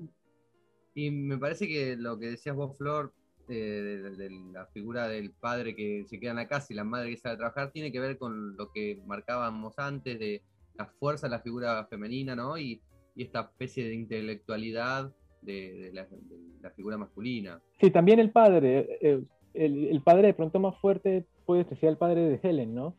y 0.97 1.11
me 1.11 1.37
parece 1.37 1.67
que 1.67 1.95
lo 1.95 2.17
que 2.17 2.31
decías 2.31 2.55
vos, 2.55 2.75
Flor, 2.75 3.13
de, 3.47 4.31
la 4.51 4.65
figura 4.65 5.07
del 5.07 5.29
padre 5.29 5.75
que 5.75 6.03
se 6.07 6.19
queda 6.19 6.31
en 6.31 6.37
la 6.37 6.47
casa 6.47 6.73
y 6.73 6.75
la 6.75 6.83
madre 6.83 7.11
que 7.11 7.17
sale 7.17 7.35
a 7.35 7.37
trabajar, 7.37 7.71
tiene 7.71 7.91
que 7.91 7.99
ver 7.99 8.17
con 8.17 8.57
lo 8.57 8.71
que 8.71 8.99
marcábamos 9.05 9.77
antes 9.77 10.17
de 10.17 10.41
la 10.73 10.87
fuerza 10.87 11.27
de 11.27 11.31
la 11.31 11.39
figura 11.41 11.85
femenina, 11.85 12.35
¿no? 12.35 12.57
Y, 12.57 12.81
esta 13.15 13.41
especie 13.41 13.83
de 13.87 13.95
intelectualidad 13.95 15.11
de, 15.41 15.91
la, 15.91 16.69
figura 16.71 16.97
masculina. 16.97 17.59
Sí, 17.81 17.89
también 17.89 18.19
el 18.19 18.29
padre, 18.29 18.99
eh, 19.01 19.23
el, 19.55 20.01
padre 20.03 20.27
de 20.27 20.33
pronto 20.35 20.59
más 20.59 20.79
fuerte 20.79 21.25
puede 21.47 21.65
ser 21.65 21.89
el 21.89 21.97
padre 21.97 22.21
de 22.21 22.39
Helen, 22.41 22.75
¿no? 22.75 22.95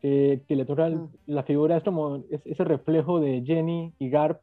que 0.00 0.42
le 0.48 0.64
toca 0.64 0.88
mm. 0.88 1.10
la 1.26 1.42
figura, 1.42 1.76
es 1.76 1.82
como 1.82 2.24
ese 2.30 2.64
reflejo 2.64 3.20
de 3.20 3.42
Jenny 3.44 3.92
y 3.98 4.08
Garp, 4.08 4.40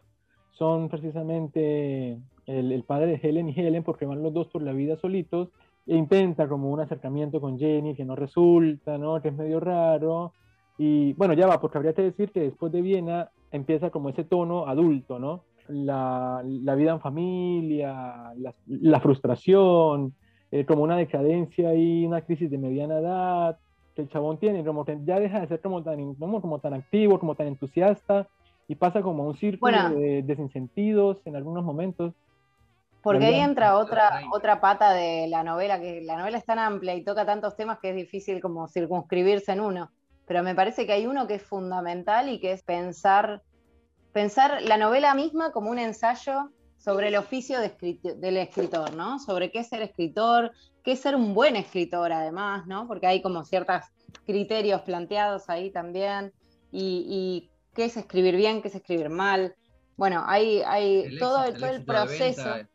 son 0.52 0.90
precisamente 0.90 2.20
el, 2.46 2.84
padre 2.84 3.18
de 3.18 3.28
Helen 3.28 3.50
y 3.50 3.60
Helen, 3.60 3.84
porque 3.84 4.06
van 4.06 4.24
los 4.24 4.34
dos 4.34 4.48
por 4.48 4.62
la 4.62 4.72
vida 4.72 4.98
solitos, 4.98 5.50
e 5.88 5.96
intenta 5.96 6.48
como 6.48 6.72
un 6.72 6.80
acercamiento 6.80 7.40
con 7.40 7.60
Jenny 7.60 7.96
que 7.96 8.06
no 8.06 8.16
resulta, 8.16 8.98
¿no? 8.98 9.22
Que 9.22 9.30
es 9.30 9.36
medio 9.36 9.60
raro. 9.60 10.34
Y 10.78 11.14
bueno, 11.14 11.34
ya 11.34 11.48
va, 11.48 11.60
porque 11.62 11.78
habría 11.78 11.94
que 11.94 12.02
decir 12.02 12.32
que 12.32 12.42
después 12.42 12.72
de 12.72 12.82
Viena 12.82 13.30
empieza 13.52 13.90
como 13.90 14.10
ese 14.10 14.24
tono 14.24 14.68
adulto, 14.68 15.20
¿no? 15.20 15.44
La, 15.68 16.42
la 16.44 16.76
vida 16.76 16.92
en 16.92 17.00
familia, 17.00 18.34
la, 18.38 18.54
la 18.68 19.00
frustración, 19.00 20.14
eh, 20.52 20.66
como 20.66 20.84
una 20.84 20.96
decadencia 20.96 21.74
y 21.76 22.06
una 22.06 22.22
crisis 22.22 22.50
de 22.50 22.58
mediana 22.58 23.00
edad 23.00 23.58
que 23.96 24.04
el 24.04 24.10
chabón 24.10 24.38
tiene, 24.38 24.64
como 24.64 24.86
que 24.86 24.98
ya 25.04 25.20
deja 25.20 25.40
de 25.40 25.48
ser 25.48 25.60
como 25.62 25.82
tan, 25.82 26.16
como, 26.16 26.42
como 26.42 26.60
tan 26.60 26.74
activo, 26.74 27.20
como 27.20 27.36
tan 27.36 27.48
entusiasta, 27.48 28.28
y 28.68 28.76
pasa 28.76 29.02
como 29.02 29.26
un 29.26 29.36
círculo 29.36 29.90
de 29.90 30.22
desincentidos 30.24 31.22
en 31.26 31.36
algunos 31.36 31.64
momentos. 31.64 32.14
Porque 33.06 33.26
ahí 33.28 33.40
entra 33.40 33.78
otra, 33.78 34.24
otra 34.32 34.60
pata 34.60 34.92
de 34.92 35.28
la 35.28 35.44
novela, 35.44 35.80
que 35.80 36.02
la 36.02 36.18
novela 36.18 36.40
es 36.40 36.44
tan 36.44 36.58
amplia 36.58 36.96
y 36.96 37.04
toca 37.04 37.24
tantos 37.24 37.56
temas 37.56 37.78
que 37.78 37.92
es 37.92 37.96
difícil 37.96 38.42
como 38.42 38.68
circunscribirse 38.68 39.52
en 39.52 39.60
uno. 39.60 39.92
Pero 40.26 40.42
me 40.42 40.56
parece 40.56 40.88
que 40.88 40.94
hay 40.94 41.06
uno 41.06 41.28
que 41.28 41.36
es 41.36 41.44
fundamental 41.44 42.30
y 42.30 42.40
que 42.40 42.52
es 42.52 42.64
pensar, 42.64 43.44
pensar 44.12 44.64
la 44.64 44.78
novela 44.78 45.14
misma 45.14 45.52
como 45.52 45.70
un 45.70 45.78
ensayo 45.78 46.50
sobre 46.80 47.10
el 47.10 47.16
oficio 47.18 47.60
del 47.60 48.38
escritor, 48.38 48.96
¿no? 48.96 49.20
Sobre 49.20 49.52
qué 49.52 49.60
es 49.60 49.70
ser 49.70 49.84
escritor, 49.84 50.52
qué 50.84 50.94
es 50.94 51.00
ser 51.00 51.16
un 51.16 51.36
buen 51.36 51.56
escritor 51.56 52.12
además, 52.12 52.66
¿no? 52.66 52.88
Porque 52.88 53.06
hay 53.06 53.22
como 53.22 53.46
ciertos 53.46 53.84
criterios 54.26 54.82
planteados 54.82 55.48
ahí 55.48 55.70
también. 55.70 56.34
Y, 56.72 57.06
y 57.08 57.52
qué 57.76 57.86
es 57.86 57.98
escribir 57.98 58.36
bien, 58.36 58.64
qué 58.64 58.70
es 58.70 58.76
escribir 58.76 59.12
mal. 59.12 59.54
Bueno, 59.96 60.24
hay, 60.26 60.64
hay 60.66 61.20
todo, 61.20 61.54
todo 61.54 61.68
el 61.68 61.86
proceso. 61.86 62.66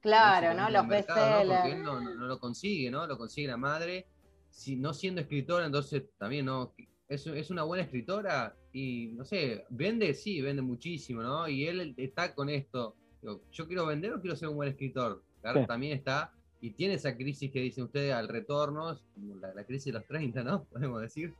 Claro, 0.00 0.54
¿no? 0.54 0.70
Los 0.70 0.88
bestsellers. 0.88 1.78
¿no? 1.78 2.00
no, 2.00 2.26
lo 2.26 2.38
consigue, 2.38 2.90
¿no? 2.90 3.06
Lo 3.06 3.18
consigue 3.18 3.48
la 3.48 3.56
madre. 3.56 4.06
Si, 4.48 4.76
no 4.76 4.92
siendo 4.94 5.20
escritora, 5.20 5.66
entonces 5.66 6.04
también, 6.18 6.46
¿no? 6.46 6.74
Es, 7.08 7.26
es 7.26 7.50
una 7.50 7.64
buena 7.64 7.84
escritora 7.84 8.56
y, 8.72 9.08
no 9.14 9.24
sé, 9.24 9.64
vende, 9.68 10.14
sí, 10.14 10.40
vende 10.40 10.62
muchísimo, 10.62 11.22
¿no? 11.22 11.48
Y 11.48 11.66
él 11.66 11.94
está 11.96 12.34
con 12.34 12.48
esto. 12.48 12.96
yo 13.22 13.66
quiero 13.66 13.86
vender 13.86 14.12
o 14.12 14.20
quiero 14.20 14.36
ser 14.36 14.48
un 14.48 14.56
buen 14.56 14.68
escritor. 14.68 15.22
Claro, 15.40 15.66
también 15.66 15.96
está 15.96 16.32
y 16.60 16.70
tiene 16.70 16.94
esa 16.94 17.16
crisis 17.16 17.50
que 17.50 17.60
dicen 17.60 17.84
ustedes 17.84 18.12
al 18.12 18.28
retorno, 18.28 18.98
la, 19.40 19.54
la, 19.54 19.64
crisis 19.64 19.86
de 19.86 19.92
los 19.92 20.06
30, 20.06 20.44
¿no? 20.44 20.64
Podemos 20.72 21.00
decir. 21.00 21.34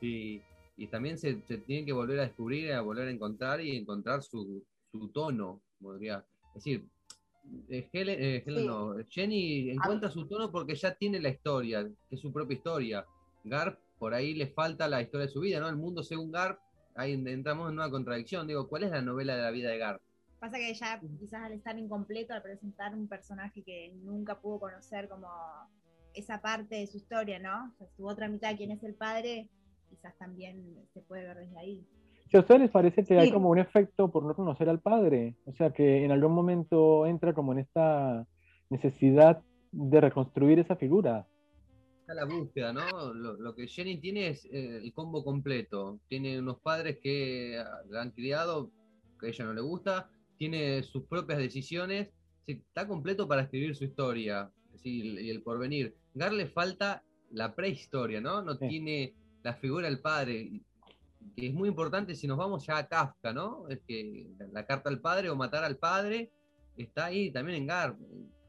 Y, 0.00 0.40
y 0.76 0.86
también 0.86 1.18
se, 1.18 1.40
se, 1.42 1.58
tiene 1.58 1.84
que 1.84 1.92
volver 1.92 2.18
a 2.20 2.22
descubrir, 2.22 2.72
a 2.72 2.80
volver 2.80 3.08
a 3.08 3.10
encontrar 3.10 3.60
y 3.60 3.76
encontrar 3.76 4.22
su, 4.22 4.64
su 4.90 5.08
tono, 5.08 5.60
podría 5.80 6.24
decir. 6.54 6.86
Eh, 7.68 7.88
Helen, 7.92 8.18
eh, 8.20 9.06
Jenny 9.08 9.70
encuentra 9.70 10.10
su 10.10 10.26
tono 10.26 10.50
porque 10.50 10.74
ya 10.74 10.94
tiene 10.94 11.20
la 11.20 11.28
historia, 11.28 11.84
que 12.08 12.14
es 12.14 12.20
su 12.20 12.32
propia 12.32 12.56
historia. 12.56 13.06
Garp, 13.44 13.78
por 13.98 14.14
ahí 14.14 14.34
le 14.34 14.46
falta 14.48 14.88
la 14.88 15.02
historia 15.02 15.26
de 15.26 15.32
su 15.32 15.40
vida, 15.40 15.60
¿no? 15.60 15.68
El 15.68 15.76
mundo 15.76 16.02
según 16.02 16.30
Garp, 16.30 16.60
ahí 16.94 17.12
entramos 17.12 17.68
en 17.68 17.74
una 17.74 17.90
contradicción. 17.90 18.46
Digo, 18.46 18.68
¿cuál 18.68 18.84
es 18.84 18.90
la 18.90 19.02
novela 19.02 19.36
de 19.36 19.42
la 19.42 19.50
vida 19.50 19.70
de 19.70 19.78
Garp? 19.78 20.00
Pasa 20.38 20.56
que 20.58 20.74
ya 20.74 21.00
quizás 21.20 21.44
al 21.44 21.52
estar 21.52 21.78
incompleto, 21.78 22.34
al 22.34 22.42
presentar 22.42 22.94
un 22.94 23.06
personaje 23.08 23.62
que 23.62 23.92
nunca 24.02 24.40
pudo 24.40 24.60
conocer 24.60 25.08
como 25.08 25.28
esa 26.14 26.40
parte 26.42 26.76
de 26.76 26.86
su 26.86 26.96
historia, 26.96 27.38
¿no? 27.38 27.74
su 27.96 28.06
otra 28.06 28.28
mitad, 28.28 28.56
quién 28.56 28.70
es 28.70 28.82
el 28.82 28.94
padre, 28.94 29.48
quizás 29.88 30.16
también 30.18 30.86
se 30.92 31.00
puede 31.00 31.24
ver 31.24 31.38
desde 31.38 31.58
ahí. 31.58 31.86
Si 32.32 32.38
a 32.38 32.40
ustedes 32.40 32.62
les 32.62 32.70
parece 32.70 33.04
que 33.04 33.18
hay 33.18 33.30
como 33.30 33.50
un 33.50 33.58
efecto 33.58 34.10
por 34.10 34.24
no 34.24 34.34
conocer 34.34 34.66
al 34.70 34.80
padre, 34.80 35.36
o 35.44 35.52
sea, 35.52 35.70
que 35.70 36.02
en 36.02 36.12
algún 36.12 36.32
momento 36.32 37.06
entra 37.06 37.34
como 37.34 37.52
en 37.52 37.58
esta 37.58 38.26
necesidad 38.70 39.42
de 39.70 40.00
reconstruir 40.00 40.58
esa 40.58 40.76
figura. 40.76 41.26
La 42.06 42.24
búsqueda, 42.24 42.72
¿no? 42.72 43.12
Lo, 43.12 43.54
que 43.54 43.66
Jenny 43.66 43.98
tiene 43.98 44.28
es 44.28 44.46
eh, 44.46 44.80
el 44.82 44.94
combo 44.94 45.22
completo. 45.22 46.00
Tiene 46.08 46.38
unos 46.38 46.58
padres 46.60 47.00
que 47.02 47.62
la 47.90 48.00
han 48.00 48.12
criado, 48.12 48.70
que 49.20 49.26
a 49.26 49.28
ella 49.28 49.44
no 49.44 49.52
le 49.52 49.60
gusta, 49.60 50.08
tiene 50.38 50.82
sus 50.84 51.04
propias 51.04 51.38
decisiones, 51.38 52.08
está 52.46 52.88
completo 52.88 53.28
para 53.28 53.42
escribir 53.42 53.76
su 53.76 53.84
historia 53.84 54.50
y 54.82 55.28
el 55.28 55.42
porvenir. 55.42 55.94
Gar 56.14 56.32
le 56.32 56.46
falta 56.46 57.02
la 57.30 57.54
prehistoria, 57.54 58.22
¿no? 58.22 58.40
No 58.40 58.56
tiene 58.56 59.12
la 59.42 59.52
figura 59.52 59.86
del 59.86 60.00
padre 60.00 60.62
que 61.36 61.48
es 61.48 61.54
muy 61.54 61.68
importante 61.68 62.14
si 62.14 62.26
nos 62.26 62.38
vamos 62.38 62.66
ya 62.66 62.78
a 62.78 62.86
Kafka, 62.86 63.32
¿no? 63.32 63.68
Es 63.68 63.80
que 63.86 64.30
la 64.52 64.66
carta 64.66 64.90
al 64.90 65.00
padre 65.00 65.30
o 65.30 65.36
matar 65.36 65.64
al 65.64 65.76
padre 65.76 66.30
está 66.76 67.06
ahí 67.06 67.30
también 67.30 67.58
en 67.58 67.66
Gar. 67.66 67.96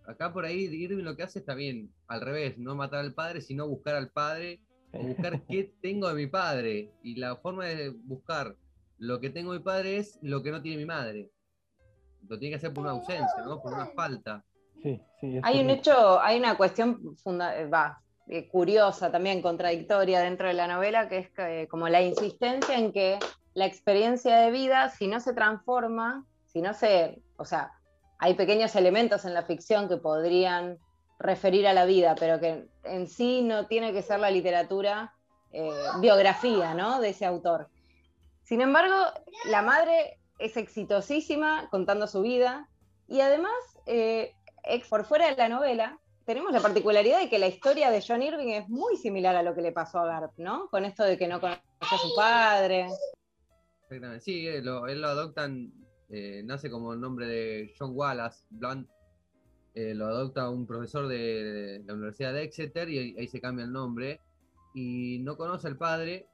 Acá 0.06 0.34
por 0.34 0.46
ahí 0.46 0.66
Irving 0.66 1.04
lo 1.04 1.16
que 1.16 1.24
hace 1.24 1.40
está 1.40 1.56
bien, 1.56 1.92
al 2.08 2.22
revés, 2.22 2.58
no 2.58 2.76
matar 2.76 3.00
al 3.00 3.14
padre, 3.14 3.42
sino 3.42 3.68
buscar 3.68 3.96
al 3.96 4.10
padre, 4.10 4.62
buscar 4.92 5.42
qué 5.48 5.74
tengo 5.82 6.10
de 6.10 6.16
mi 6.16 6.28
padre. 6.28 6.92
Y 7.04 7.16
la 7.16 7.38
forma 7.38 7.66
de 7.66 7.90
buscar 7.90 8.56
lo 8.98 9.20
que 9.20 9.30
tengo 9.30 9.54
de 9.54 9.60
mi 9.60 9.64
padre 9.64 9.98
es 9.98 10.20
lo 10.22 10.44
que 10.44 10.52
no 10.52 10.62
tiene 10.62 10.78
mi 10.78 10.86
madre. 10.86 11.32
Lo 12.28 12.38
tiene 12.40 12.52
que 12.52 12.58
hacer 12.58 12.74
por 12.74 12.84
una 12.84 12.92
ausencia, 12.92 13.44
¿no? 13.46 13.62
Por 13.62 13.74
una 13.74 13.88
falta. 13.88 14.44
Sí, 14.82 15.00
sí, 15.22 15.40
hay 15.42 15.62
un 15.62 15.70
hecho, 15.70 16.20
hay 16.20 16.40
una 16.40 16.58
cuestión 16.58 17.16
funda 17.18 17.66
va, 17.68 18.03
eh, 18.28 18.48
curiosa, 18.48 19.12
también 19.12 19.42
contradictoria 19.42 20.22
dentro 20.22 20.48
de 20.48 20.54
la 20.54 20.68
novela, 20.68 21.10
que 21.10 21.30
es 21.38 21.70
como 21.70 21.90
la 21.90 22.02
insistencia 22.02 22.78
en 22.78 22.92
que 22.92 23.20
la 23.54 23.66
experiencia 23.66 24.38
de 24.38 24.52
vida, 24.52 24.90
si 24.90 25.08
no 25.08 25.20
se 25.20 25.34
transforma, 25.34 26.26
si 26.46 26.62
no 26.62 26.74
se, 26.74 27.22
o 27.38 27.46
sea, 27.46 27.72
hay 28.20 28.36
pequeños 28.36 28.76
elementos 28.76 29.26
en 29.26 29.34
la 29.34 29.44
ficción 29.44 29.90
que 29.90 29.98
podrían 29.98 30.78
referir 31.20 31.68
a 31.68 31.74
la 31.74 31.86
vida, 31.86 32.16
pero 32.20 32.40
que 32.40 32.66
en 32.84 33.08
sí 33.08 33.42
no 33.42 33.68
tiene 33.68 33.94
que 33.94 34.02
ser 34.02 34.20
la 34.20 34.32
literatura 34.32 35.14
eh, 35.52 35.72
biografía, 36.00 36.74
¿no? 36.74 37.00
De 37.00 37.10
ese 37.10 37.26
autor. 37.26 37.70
Sin 38.44 38.62
embargo, 38.62 38.96
la 39.46 39.62
madre 39.62 40.20
es 40.40 40.58
exitosísima 40.58 41.68
contando 41.70 42.08
su 42.08 42.22
vida 42.22 42.68
y 43.08 43.22
además, 43.22 43.54
eh, 43.86 44.34
por 44.90 45.06
fuera 45.06 45.30
de 45.30 45.36
la 45.36 45.50
novela, 45.50 46.00
tenemos 46.26 46.52
la 46.52 46.62
particularidad 46.62 47.20
de 47.20 47.30
que 47.30 47.40
la 47.40 47.48
historia 47.48 47.92
de 47.92 48.04
John 48.06 48.22
Irving 48.22 48.50
es 48.50 48.70
muy 48.70 48.98
similar 48.98 49.36
a 49.36 49.44
lo 49.44 49.54
que 49.54 49.62
le 49.62 49.72
pasó 49.72 50.00
a 50.00 50.06
Garp, 50.06 50.34
¿no? 50.38 50.68
Con 50.70 50.86
esto 50.86 51.04
de 51.04 51.18
que 51.18 51.28
no 51.28 51.42
conoce 51.42 51.62
a 51.80 51.98
su 51.98 52.16
padre. 52.16 52.88
Exactamente, 53.82 54.22
sí, 54.22 54.48
él 54.48 54.66
lo, 54.66 54.86
adoptan, 54.86 55.72
eh, 56.10 56.42
nace 56.46 56.70
como 56.70 56.94
el 56.94 57.02
nombre 57.02 57.28
de 57.28 57.74
John 57.78 57.92
Wallace 57.94 58.46
Blunt, 58.50 58.88
eh, 59.76 59.94
lo 59.96 60.06
adopta 60.06 60.50
un 60.50 60.68
profesor 60.68 61.08
de, 61.08 61.82
la 61.86 61.94
Universidad 61.94 62.34
de 62.34 62.44
Exeter 62.44 62.90
y 62.90 63.16
ahí, 63.18 63.28
se 63.28 63.42
cambia 63.42 63.66
el 63.66 63.72
nombre 63.72 64.22
y 64.76 65.20
no 65.20 65.36
conoce 65.36 65.68
al 65.68 65.78
padre 65.78 66.28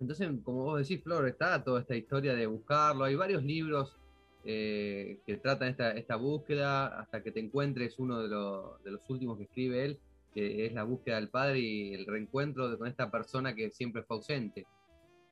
Entonces, 0.00 0.28
como 0.44 0.64
vos 0.64 0.78
decís, 0.80 1.02
Flor, 1.02 1.26
está 1.26 1.62
toda 1.64 1.80
esta 1.80 1.96
historia 1.96 2.34
de 2.34 2.46
buscarlo. 2.46 3.04
Hay 3.04 3.14
varios 3.14 3.42
libros 3.42 3.96
eh, 4.48 5.18
que 5.26 5.36
tratan 5.38 5.68
esta, 5.68 5.90
esta, 5.92 6.16
búsqueda 6.16 7.00
hasta 7.00 7.22
que 7.22 7.32
te 7.32 7.40
encuentres 7.40 7.98
uno 7.98 8.20
de, 8.20 8.28
de, 8.28 8.90
los 8.92 9.10
últimos 9.10 9.38
que 9.38 9.44
escribe 9.44 9.84
él, 9.84 9.98
que 10.32 10.66
es 10.66 10.72
la 10.72 10.84
búsqueda 10.84 11.16
del 11.16 11.28
padre 11.28 11.58
y 11.58 11.94
el 11.94 12.06
reencuentro 12.06 12.78
con 12.78 12.86
esta 12.86 13.10
persona 13.10 13.54
que 13.54 13.70
siempre 13.70 14.02
fue 14.02 14.18
ausente. 14.18 14.66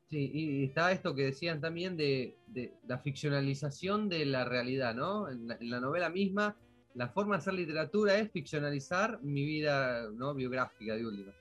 Sí, 0.09 0.31
y 0.33 0.63
está 0.65 0.91
esto 0.91 1.15
que 1.15 1.23
decían 1.23 1.61
también 1.61 1.95
de, 1.95 2.35
de 2.47 2.73
la 2.87 2.99
ficcionalización 2.99 4.09
de 4.09 4.25
la 4.25 4.43
realidad, 4.45 4.93
¿no? 4.93 5.29
En 5.29 5.47
la, 5.47 5.79
novela 5.79 6.09
misma, 6.09 6.57
la 6.93 7.07
forma 7.07 7.35
de 7.35 7.39
hacer 7.39 7.53
literatura 7.53 8.17
es 8.19 8.29
ficcionalizar 8.31 9.19
mi 9.23 9.45
vida 9.45 10.09
¿no? 10.11 10.33
biográfica 10.33 10.95
de 10.95 11.05
última 11.05 11.33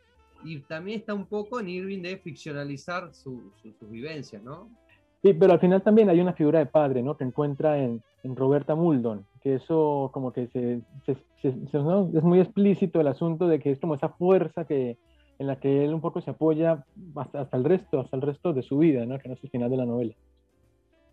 y 0.45 0.61
también 0.61 1.01
está 1.01 1.15
un 1.15 1.27
poco 1.27 1.59
en 1.59 1.69
Irving 1.69 2.03
de 2.03 2.19
ficcionalizar 2.19 3.13
sus 3.15 3.43
vivencias, 3.81 4.43
¿no? 4.43 4.71
Sí, 5.25 5.33
pero 5.33 5.55
al 5.55 5.61
final 5.61 5.83
también 5.83 6.11
hay 6.11 6.21
una 6.21 6.35
figura 6.35 6.59
de 6.59 6.67
padre, 6.67 7.03
¿no? 7.03 7.17
Que 7.17 7.25
encuentra 7.25 7.79
en, 7.79 8.03
en 8.25 8.37
Roberta 8.37 8.75
Muldon, 8.75 9.27
que 9.43 9.55
eso 9.55 10.11
como 10.13 10.35
que 10.35 10.49
se, 10.49 10.83
es 11.07 12.23
muy 12.23 12.41
explícito 12.41 13.01
el 13.01 13.09
asunto 13.09 13.49
de 13.49 13.59
que 13.59 13.71
es 13.71 13.81
como 13.81 13.95
esa 13.95 14.11
fuerza 14.11 14.67
que, 14.67 14.99
en 15.39 15.47
la 15.47 15.59
que 15.59 15.83
él 15.83 15.95
un 15.95 16.03
poco 16.03 16.21
se 16.21 16.31
apoya 16.31 16.85
hasta, 17.15 17.57
el 17.57 17.65
resto, 17.65 18.01
hasta 18.01 18.17
el 18.17 18.21
resto 18.21 18.53
de 18.53 18.63
su 18.63 18.77
vida, 18.77 19.07
¿no? 19.07 19.19
Que 19.19 19.29
no 19.29 19.35
es 19.35 19.43
el 19.43 19.49
final 19.49 19.71
de 19.71 19.77
la 19.79 19.87
novela. 19.87 20.15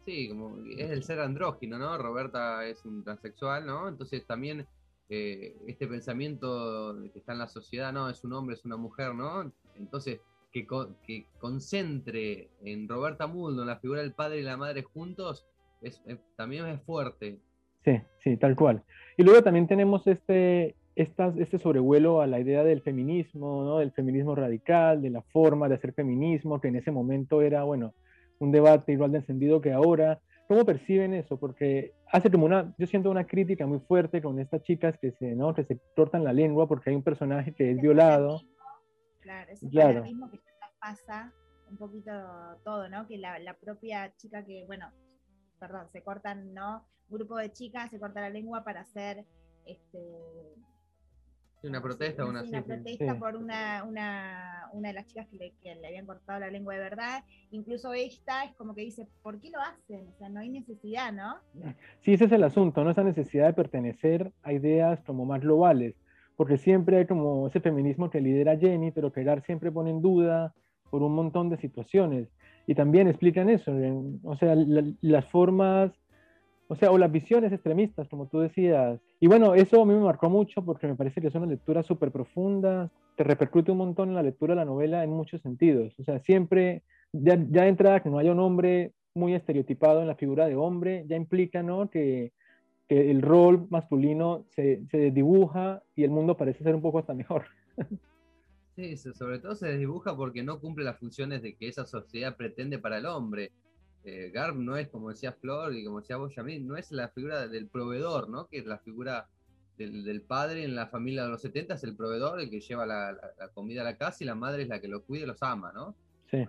Sí, 0.06 0.28
como 0.28 0.58
es 0.78 0.92
el 0.92 1.04
ser 1.04 1.22
andrógino, 1.22 1.78
¿no? 1.78 1.98
Roberta 1.98 2.66
es 2.66 2.84
un 2.84 3.06
transexual, 3.06 3.66
¿no? 3.66 3.88
Entonces 3.88 4.28
también 4.28 4.68
eh, 5.08 5.56
este 5.68 5.88
pensamiento 5.88 6.98
que 7.14 7.20
está 7.20 7.32
en 7.32 7.40
la 7.40 7.48
sociedad, 7.48 7.94
no, 7.94 8.10
es 8.10 8.26
un 8.26 8.34
hombre, 8.34 8.56
es 8.56 8.66
una 8.66 8.76
mujer, 8.76 9.16
¿no? 9.16 9.50
Entonces, 9.78 10.20
que, 10.52 11.26
concentre 11.40 12.50
en 12.64 12.88
Roberta 12.88 13.28
Muldo, 13.28 13.66
la 13.66 13.78
figura 13.78 14.02
del 14.02 14.14
padre 14.14 14.40
y 14.40 14.44
la 14.44 14.58
madre 14.58 14.84
juntos, 14.84 15.46
es, 15.82 16.02
también 16.36 16.68
es 16.68 16.82
fuerte. 16.84 17.40
Sí, 17.84 18.00
sí, 18.24 18.38
tal 18.38 18.56
cual. 18.56 18.84
Y 19.18 19.24
luego 19.24 19.42
también 19.42 19.68
tenemos 19.68 20.06
este, 20.08 20.76
este 20.96 21.58
sobrevuelo 21.58 22.22
a 22.22 22.28
la 22.28 22.40
idea 22.40 22.64
del 22.64 22.82
feminismo, 22.82 23.64
¿no? 23.64 23.80
del 23.80 23.92
feminismo 23.92 24.36
radical, 24.36 25.02
de 25.02 25.10
la 25.10 25.22
forma 25.22 25.68
de 25.68 25.76
hacer 25.76 25.94
feminismo, 25.94 26.62
que 26.62 26.68
en 26.68 26.76
ese 26.76 26.92
momento 26.92 27.42
era, 27.42 27.64
bueno, 27.64 27.94
un 28.40 28.52
debate 28.52 28.92
igual 28.92 29.12
de 29.12 29.20
encendido 29.20 29.62
que 29.62 29.72
ahora, 29.72 30.20
¿Cómo 30.52 30.66
perciben 30.66 31.14
eso? 31.14 31.38
Porque 31.38 31.94
hace 32.12 32.30
como 32.30 32.46
una, 32.46 32.76
yo 32.78 32.86
siento 32.86 33.10
una 33.10 33.26
crítica 33.26 33.66
muy 33.66 33.80
fuerte 33.80 34.22
con 34.22 34.38
estas 34.38 34.62
chicas 34.64 34.98
que 34.98 35.14
se, 35.14 35.34
¿no? 35.34 35.54
que 35.54 35.64
se 35.64 35.80
cortan 35.96 36.26
la 36.26 36.34
lengua 36.34 36.68
porque 36.68 36.90
hay 36.90 36.98
un 36.98 37.04
personaje 37.04 37.54
que 37.54 37.72
es 37.72 37.80
violado. 37.80 38.42
Claro, 39.22 39.52
eso 39.52 39.68
es 39.68 39.96
lo 39.96 40.04
mismo 40.04 40.30
que 40.30 40.40
pasa 40.80 41.32
un 41.70 41.78
poquito 41.78 42.12
todo, 42.64 42.90
¿no? 42.90 43.08
Que 43.08 43.18
la, 43.18 43.40
la, 43.40 43.54
propia 43.54 44.14
chica 44.18 44.44
que, 44.44 44.66
bueno, 44.66 44.92
perdón, 45.60 45.88
se 45.92 46.04
cortan, 46.04 46.54
¿no? 46.54 46.86
Un 47.10 47.18
grupo 47.18 47.38
de 47.38 47.52
chicas 47.52 47.90
se 47.92 48.00
corta 48.00 48.22
la 48.22 48.30
lengua 48.30 48.64
para 48.64 48.82
hacer 48.82 49.26
este, 49.66 50.00
una 51.64 51.82
protesta, 51.82 52.26
una, 52.26 52.42
una 52.42 52.64
protesta 52.64 53.20
por 53.20 53.36
una, 53.36 53.84
una, 53.84 54.70
una, 54.74 54.88
de 54.88 54.94
las 54.96 55.06
chicas 55.06 55.28
que 55.28 55.38
le, 55.38 55.54
que 55.62 55.76
le, 55.76 55.88
habían 55.88 56.08
cortado 56.08 56.40
la 56.40 56.50
lengua 56.50 56.74
de 56.74 56.80
verdad. 56.80 57.24
Incluso 57.52 57.94
esta 57.94 58.46
es 58.46 58.56
como 58.56 58.74
que 58.74 58.82
dice, 58.82 59.08
¿por 59.22 59.40
qué 59.40 59.52
lo 59.52 59.60
hacen? 59.60 60.08
O 60.08 60.18
sea, 60.18 60.30
no 60.30 60.40
hay 60.40 60.50
necesidad, 60.50 61.14
¿no? 61.14 61.38
Sí, 62.00 62.14
ese 62.14 62.26
es 62.26 62.32
el 62.32 62.44
asunto, 62.44 62.84
¿no? 62.84 62.90
Esa 62.90 63.04
necesidad 63.04 63.46
de 63.46 63.54
pertenecer 63.54 64.32
a 64.42 64.54
ideas 64.54 65.04
como 65.04 65.26
más 65.26 65.42
globales, 65.42 65.96
porque 66.42 66.58
siempre 66.58 66.98
hay 66.98 67.06
como 67.06 67.46
ese 67.46 67.60
feminismo 67.60 68.10
que 68.10 68.20
lidera 68.20 68.58
Jenny, 68.58 68.90
pero 68.90 69.14
que 69.14 69.24
Gar 69.24 69.44
siempre 69.44 69.72
pone 69.72 69.92
en 69.92 70.02
duda 70.02 70.56
por 70.90 71.04
un 71.04 71.14
montón 71.14 71.52
de 71.52 71.58
situaciones. 71.58 72.30
Y 72.66 72.74
también 72.74 73.08
explican 73.08 73.48
eso, 73.48 73.72
o 74.24 74.36
sea, 74.38 74.56
las 74.56 75.26
formas 75.26 75.92
o 76.68 76.76
sea, 76.76 76.90
o 76.90 76.98
las 76.98 77.12
visiones 77.12 77.54
extremistas, 77.54 78.10
como 78.10 78.26
tú 78.26 78.40
decías. 78.40 79.00
Y 79.20 79.28
bueno, 79.28 79.54
eso 79.54 79.84
a 79.84 79.86
mí 79.86 79.94
me 79.94 80.00
marcó 80.00 80.32
mucho 80.32 80.66
porque 80.66 80.88
me 80.88 80.96
parece 80.96 81.22
que 81.22 81.28
es 81.28 81.36
una 81.36 81.46
lectura 81.46 81.84
súper 81.84 82.10
profunda, 82.10 82.90
te 83.16 83.24
repercute 83.24 83.72
un 83.72 83.78
montón 83.78 84.10
en 84.10 84.16
la 84.16 84.24
lectura 84.24 84.56
de 84.56 84.62
la 84.62 84.66
novela 84.66 85.04
en 85.04 85.12
muchos 85.12 85.44
sentidos. 85.44 85.94
O 86.00 86.04
sea, 86.04 86.18
siempre, 86.22 86.82
ya, 87.12 87.36
ya 87.36 87.62
de 87.62 87.68
entrada, 87.68 88.00
que 88.00 88.10
no 88.10 88.18
haya 88.18 88.32
un 88.32 88.40
hombre 88.40 88.94
muy 89.14 89.36
estereotipado 89.36 90.02
en 90.02 90.08
la 90.08 90.16
figura 90.16 90.48
de 90.48 90.56
hombre, 90.56 91.06
ya 91.08 91.16
implica, 91.18 91.62
¿no? 91.62 91.88
Que, 91.92 92.32
que 92.92 93.10
el 93.10 93.22
rol 93.22 93.68
masculino 93.70 94.44
se, 94.50 94.86
se 94.92 95.12
dibuja 95.12 95.82
y 95.96 96.04
el 96.04 96.10
mundo 96.10 96.36
parece 96.36 96.62
ser 96.62 96.76
un 96.76 96.82
poco 96.82 97.00
hasta 97.00 97.14
mejor. 97.14 97.46
Sí, 98.74 98.96
sobre 98.96 99.38
todo 99.40 99.54
se 99.54 99.68
desdibuja 99.68 100.16
porque 100.16 100.44
no 100.44 100.62
cumple 100.62 100.86
las 100.86 100.98
funciones 100.98 101.42
de 101.42 101.56
que 101.56 101.68
esa 101.68 101.86
sociedad 101.86 102.38
pretende 102.38 102.80
para 102.80 103.00
el 103.00 103.06
hombre 103.06 103.52
eh, 104.06 104.32
Garb 104.34 104.56
no 104.56 104.78
es, 104.78 104.88
como 104.88 105.10
decía 105.10 105.34
Flor 105.34 105.76
y 105.76 105.84
como 105.84 106.00
decía 106.00 106.16
vos, 106.16 106.34
no 106.38 106.78
es 106.78 106.92
la 106.92 107.10
figura 107.10 107.48
del 107.50 107.68
proveedor, 107.68 108.30
¿no? 108.30 108.48
Que 108.48 108.60
es 108.60 108.66
la 108.66 108.80
figura 108.80 109.28
del, 109.78 110.22
padre 110.22 110.64
en 110.64 110.74
la 110.74 110.88
familia 110.88 111.24
de 111.24 111.30
los 111.30 111.42
70, 111.42 111.76
es 111.76 111.84
el 111.84 111.98
proveedor, 111.98 112.40
el 112.40 112.50
que 112.50 112.62
lleva 112.62 112.86
la, 112.86 113.18
comida 113.54 113.82
a 113.82 113.84
la 113.84 113.98
casa 113.98 114.24
y 114.24 114.26
la 114.26 114.36
madre 114.36 114.64
es 114.64 114.70
la 114.70 114.80
que 114.80 114.88
los 114.88 115.04
cuida 115.04 115.24
y 115.24 115.28
los 115.28 115.44
ama, 115.44 115.72
¿no? 115.74 115.96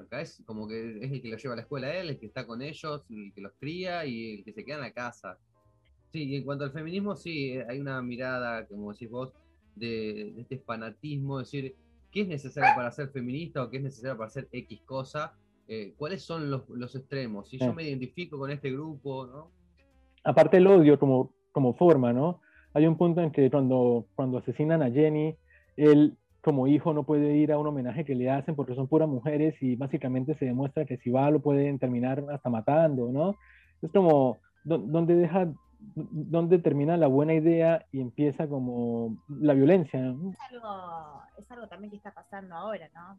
Acá 0.00 0.20
es 0.20 0.40
como 0.46 0.68
que 0.68 1.04
es 1.04 1.10
el 1.10 1.20
que 1.20 1.28
los 1.28 1.42
lleva 1.42 1.54
a 1.54 1.56
la 1.56 1.62
escuela 1.62 1.92
él, 1.92 2.10
el 2.10 2.18
que 2.18 2.26
está 2.26 2.46
con 2.46 2.62
ellos, 2.62 3.02
el 3.10 3.32
que 3.34 3.40
los 3.40 3.52
cría 3.58 4.06
y 4.06 4.38
el 4.38 4.44
que 4.44 4.52
se 4.52 4.64
queda 4.64 4.76
en 4.76 4.82
la 4.82 4.92
casa. 4.92 5.38
Sí, 6.12 6.24
y 6.24 6.36
en 6.36 6.44
cuanto 6.44 6.64
al 6.64 6.72
feminismo, 6.72 7.16
sí, 7.16 7.58
hay 7.68 7.80
una 7.80 8.02
mirada, 8.02 8.66
como 8.66 8.92
decís 8.92 9.10
vos, 9.10 9.32
de, 9.74 10.32
de 10.34 10.42
este 10.42 10.58
fanatismo, 10.58 11.38
decir, 11.38 11.74
¿qué 12.10 12.20
es 12.20 12.28
necesario 12.28 12.70
para 12.76 12.92
ser 12.92 13.08
feminista 13.08 13.62
o 13.62 13.70
qué 13.70 13.78
es 13.78 13.82
necesario 13.82 14.18
para 14.18 14.28
hacer 14.28 14.46
X 14.52 14.82
cosa? 14.84 15.34
Eh, 15.68 15.94
cuáles 15.96 16.22
son 16.22 16.50
los, 16.50 16.68
los, 16.68 16.94
extremos, 16.94 17.48
si 17.48 17.56
yo 17.56 17.72
me 17.72 17.84
identifico 17.84 18.38
con 18.38 18.50
este 18.50 18.70
grupo, 18.70 19.26
¿no? 19.26 19.50
Aparte 20.22 20.58
el 20.58 20.66
odio 20.66 20.98
como, 20.98 21.32
como 21.50 21.72
forma, 21.74 22.12
¿no? 22.12 22.42
Hay 22.74 22.86
un 22.86 22.98
punto 22.98 23.22
en 23.22 23.30
que 23.30 23.50
cuando, 23.50 24.06
cuando 24.14 24.38
asesinan 24.38 24.82
a 24.82 24.90
Jenny, 24.90 25.34
él 25.76 26.18
como 26.42 26.66
hijo 26.66 26.92
no 26.92 27.04
puede 27.04 27.36
ir 27.36 27.52
a 27.52 27.58
un 27.58 27.68
homenaje 27.68 28.04
que 28.04 28.14
le 28.14 28.28
hacen 28.28 28.54
porque 28.54 28.74
son 28.74 28.88
puras 28.88 29.08
mujeres 29.08 29.54
y 29.62 29.76
básicamente 29.76 30.34
se 30.34 30.44
demuestra 30.44 30.84
que 30.84 30.98
si 30.98 31.10
va 31.10 31.30
lo 31.30 31.40
pueden 31.40 31.78
terminar 31.78 32.22
hasta 32.30 32.50
matando, 32.50 33.10
¿no? 33.10 33.36
Es 33.80 33.90
como, 33.92 34.40
¿dónde 34.64 35.14
deja 35.14 35.50
dónde 35.94 36.58
termina 36.58 36.96
la 36.96 37.06
buena 37.06 37.34
idea 37.34 37.86
y 37.92 38.00
empieza 38.00 38.48
como 38.48 39.16
la 39.28 39.54
violencia. 39.54 40.00
Es, 40.00 40.52
algo, 40.52 41.22
es 41.38 41.50
algo 41.50 41.66
también 41.68 41.90
que 41.90 41.96
está 41.96 42.12
pasando 42.12 42.54
ahora, 42.54 42.88
¿no? 42.94 43.18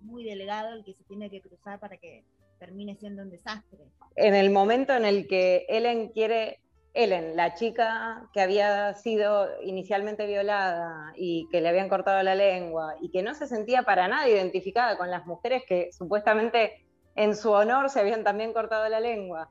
muy 0.00 0.24
delegado 0.24 0.74
el 0.74 0.84
que 0.84 0.94
se 0.94 1.02
tiene 1.04 1.28
que 1.28 1.40
cruzar 1.40 1.80
para 1.80 1.96
que 1.96 2.24
termine 2.58 2.96
siendo 2.96 3.22
un 3.22 3.30
desastre. 3.30 3.78
En 4.16 4.34
el 4.34 4.50
momento 4.50 4.94
en 4.94 5.04
el 5.04 5.26
que 5.26 5.66
Ellen 5.68 6.08
quiere, 6.08 6.60
Ellen, 6.94 7.36
la 7.36 7.54
chica 7.54 8.28
que 8.32 8.40
había 8.40 8.94
sido 8.94 9.48
inicialmente 9.62 10.26
violada 10.26 11.12
y 11.16 11.48
que 11.50 11.60
le 11.60 11.68
habían 11.68 11.88
cortado 11.88 12.22
la 12.22 12.34
lengua 12.34 12.94
y 13.00 13.10
que 13.10 13.22
no 13.22 13.34
se 13.34 13.46
sentía 13.46 13.82
para 13.82 14.08
nada 14.08 14.28
identificada 14.28 14.96
con 14.96 15.10
las 15.10 15.26
mujeres 15.26 15.62
que 15.66 15.90
supuestamente 15.92 16.86
en 17.14 17.34
su 17.34 17.50
honor 17.50 17.90
se 17.90 18.00
habían 18.00 18.22
también 18.22 18.52
cortado 18.52 18.88
la 18.88 19.00
lengua, 19.00 19.50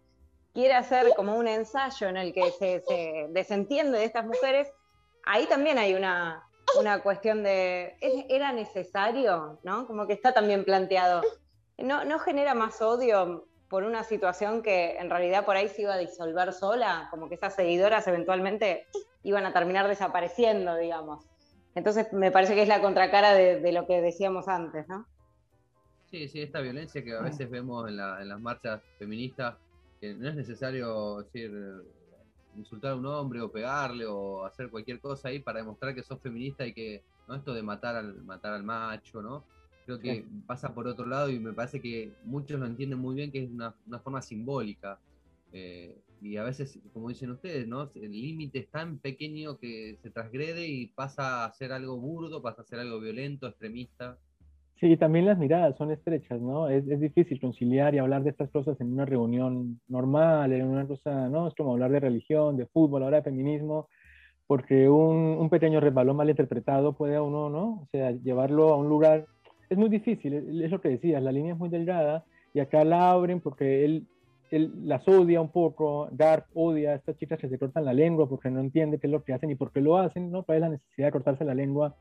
quiere 0.57 0.73
hacer 0.73 1.13
como 1.15 1.35
un 1.35 1.47
ensayo 1.47 2.07
en 2.07 2.17
el 2.17 2.33
que 2.33 2.49
se, 2.49 3.27
desentiende 3.29 3.99
de 3.99 4.05
estas 4.05 4.25
mujeres, 4.25 4.67
ahí 5.23 5.45
también 5.45 5.77
hay 5.77 5.93
una, 5.93 6.43
cuestión 7.03 7.43
de, 7.43 7.95
¿era 8.27 8.51
necesario? 8.53 9.59
¿no? 9.61 9.85
Como 9.85 10.07
que 10.07 10.13
está 10.13 10.33
también 10.33 10.65
planteado. 10.65 11.21
¿No, 11.77 12.05
¿No 12.05 12.17
genera 12.17 12.55
más 12.55 12.81
odio 12.81 13.45
por 13.69 13.83
una 13.83 14.03
situación 14.03 14.63
que 14.63 14.97
en 14.97 15.11
realidad 15.11 15.45
por 15.45 15.55
ahí 15.55 15.69
se 15.69 15.83
iba 15.83 15.93
a 15.93 15.99
disolver 15.99 16.51
sola? 16.53 17.07
Como 17.11 17.29
que 17.29 17.35
esas 17.35 17.53
seguidoras 17.53 18.07
eventualmente 18.07 18.87
iban 19.21 19.45
a 19.45 19.53
terminar 19.53 19.87
desapareciendo, 19.87 20.75
digamos. 20.75 21.23
Entonces 21.75 22.11
me 22.13 22.31
parece 22.31 22.55
que 22.55 22.63
es 22.63 22.67
la 22.67 22.81
contracara 22.81 23.35
de, 23.35 23.71
lo 23.71 23.85
que 23.85 24.01
decíamos 24.01 24.47
antes, 24.47 24.87
¿no? 24.87 25.05
Sí, 26.09 26.27
sí, 26.27 26.41
esta 26.41 26.61
violencia 26.61 27.03
que 27.03 27.13
a 27.13 27.21
veces 27.21 27.47
vemos 27.47 27.87
en 27.87 27.97
las 27.97 28.39
marchas 28.41 28.81
feministas 28.97 29.53
que 29.99 30.13
no 30.13 30.29
es 30.29 30.35
necesario 30.35 31.17
decir 31.19 31.51
insultar 32.55 32.91
a 32.91 32.95
un 32.95 33.05
hombre 33.05 33.41
o 33.41 33.51
pegarle 33.51 34.05
o 34.05 34.43
hacer 34.43 34.69
cualquier 34.69 34.99
cosa 34.99 35.29
ahí 35.29 35.39
para 35.39 35.59
demostrar 35.59 35.93
que 35.93 36.03
sos 36.03 36.19
feminista 36.19 36.65
y 36.65 36.73
que 36.73 37.03
no 37.27 37.35
esto 37.35 37.53
de 37.53 37.61
matar 37.61 37.95
al 37.95 38.23
matar 38.23 38.53
al 38.53 38.63
macho, 38.63 39.21
¿no? 39.21 39.43
Creo 39.85 39.99
que 39.99 40.25
pasa 40.45 40.73
por 40.73 40.87
otro 40.87 41.05
lado 41.05 41.29
y 41.29 41.39
me 41.39 41.53
parece 41.53 41.79
que 41.79 42.11
muchos 42.25 42.59
lo 42.59 42.65
entienden 42.65 42.99
muy 42.99 43.15
bien 43.15 43.31
que 43.31 43.43
es 43.43 43.49
una, 43.49 43.73
forma 44.03 44.21
simbólica. 44.21 44.99
Eh, 45.53 45.95
y 46.21 46.35
a 46.35 46.43
veces, 46.43 46.77
como 46.93 47.07
dicen 47.07 47.31
ustedes, 47.31 47.67
¿no? 47.67 47.89
El 47.95 48.11
límite 48.11 48.59
es 48.59 48.67
tan 48.67 48.97
pequeño 48.97 49.57
que 49.59 49.97
se 50.01 50.09
transgrede 50.09 50.67
y 50.67 50.87
pasa 50.87 51.45
a 51.45 51.53
ser 51.53 51.71
algo 51.71 51.97
burdo, 51.97 52.41
pasa 52.41 52.63
a 52.63 52.65
ser 52.65 52.79
algo 52.79 52.99
violento, 52.99 53.47
extremista. 53.47 54.17
Sí, 54.79 54.95
también 54.97 55.25
las 55.25 55.39
miradas 55.39 55.75
son 55.77 55.91
estrechas, 55.91 56.39
¿no? 56.39 56.69
Es, 56.69 56.87
es, 56.87 56.99
difícil 56.99 57.39
conciliar 57.39 57.95
y 57.95 57.97
hablar 57.97 58.23
de 58.23 58.29
estas 58.29 58.51
cosas 58.51 58.79
en 58.79 58.93
una 58.93 59.05
reunión 59.05 59.79
normal, 59.87 60.53
en 60.53 60.67
una 60.67 60.85
cosa, 60.85 61.29
¿no? 61.29 61.47
Es 61.47 61.55
como 61.55 61.73
hablar 61.73 61.91
de 61.91 61.99
religión, 61.99 62.57
de 62.57 62.67
fútbol, 62.67 63.01
ahora 63.01 63.17
de 63.17 63.23
feminismo, 63.23 63.89
porque 64.45 64.87
un, 64.87 65.15
un 65.39 65.49
pequeño 65.49 65.79
resbalón 65.79 66.17
mal 66.17 66.29
interpretado 66.29 66.93
puede 66.93 67.15
a 67.15 67.23
uno, 67.23 67.49
¿no? 67.49 67.81
O 67.81 67.87
sea, 67.91 68.11
llevarlo 68.11 68.69
a 68.69 68.77
un 68.77 68.87
lugar 68.87 69.25
es 69.69 69.77
muy 69.77 69.89
difícil, 69.89 70.33
es 70.33 70.71
lo 70.71 70.79
que 70.79 70.89
decías, 70.89 71.21
la 71.21 71.31
línea 71.31 71.53
es 71.53 71.59
muy 71.59 71.69
delgada 71.69 72.23
y 72.53 72.59
acá 72.59 72.83
la 72.85 73.11
abren 73.11 73.41
porque 73.41 73.83
él, 73.83 74.07
él 74.49 74.71
las 74.83 75.05
odia 75.07 75.41
un 75.41 75.51
poco, 75.51 76.07
Garp 76.11 76.45
odia 76.53 76.91
a 76.91 76.95
estas 76.95 77.17
chicas 77.17 77.39
que 77.39 77.49
se 77.49 77.59
cortan 77.59 77.83
la 77.83 77.93
lengua 77.93 78.29
porque 78.29 78.49
no 78.49 78.61
entiende 78.61 78.99
qué 78.99 79.07
es 79.07 79.11
lo 79.11 79.23
que 79.23 79.33
hacen 79.33 79.51
y 79.51 79.55
por 79.55 79.71
qué 79.71 79.81
lo 79.81 79.97
hacen, 79.97 80.31
¿no? 80.31 80.43
Para 80.43 80.57
él 80.57 80.61
la 80.61 80.69
necesidad 80.69 81.07
de 81.07 81.11
cortarse 81.11 81.43
la 81.43 81.53
lengua 81.53 81.95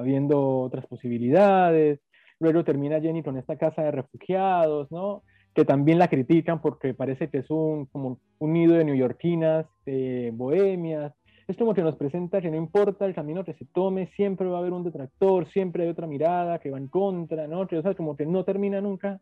habiendo 0.00 0.60
otras 0.60 0.86
posibilidades. 0.86 2.00
Luego 2.38 2.64
termina 2.64 3.00
Jenny 3.00 3.22
con 3.22 3.36
esta 3.36 3.56
casa 3.56 3.82
de 3.82 3.90
refugiados, 3.90 4.90
¿no? 4.90 5.22
Que 5.54 5.64
también 5.64 5.98
la 5.98 6.08
critican 6.08 6.60
porque 6.60 6.94
parece 6.94 7.28
que 7.28 7.38
es 7.38 7.50
un, 7.50 7.86
como 7.86 8.18
un 8.38 8.52
nido 8.52 8.74
de 8.74 8.84
neoyorquinas, 8.84 9.66
de 9.84 10.30
bohemias, 10.32 11.12
es 11.50 11.56
como 11.56 11.74
que 11.74 11.82
nos 11.82 11.96
presenta 11.96 12.40
que 12.40 12.50
no 12.50 12.56
importa 12.56 13.04
el 13.06 13.14
camino 13.14 13.44
que 13.44 13.54
se 13.54 13.64
tome, 13.64 14.06
siempre 14.14 14.46
va 14.46 14.58
a 14.58 14.60
haber 14.60 14.72
un 14.72 14.84
detractor, 14.84 15.50
siempre 15.50 15.82
hay 15.82 15.88
otra 15.88 16.06
mirada 16.06 16.60
que 16.60 16.70
va 16.70 16.78
en 16.78 16.86
contra, 16.86 17.48
¿no? 17.48 17.66
Que, 17.66 17.76
o 17.76 17.82
sea, 17.82 17.94
como 17.94 18.16
que 18.16 18.24
no 18.24 18.44
termina 18.44 18.80
nunca 18.80 19.20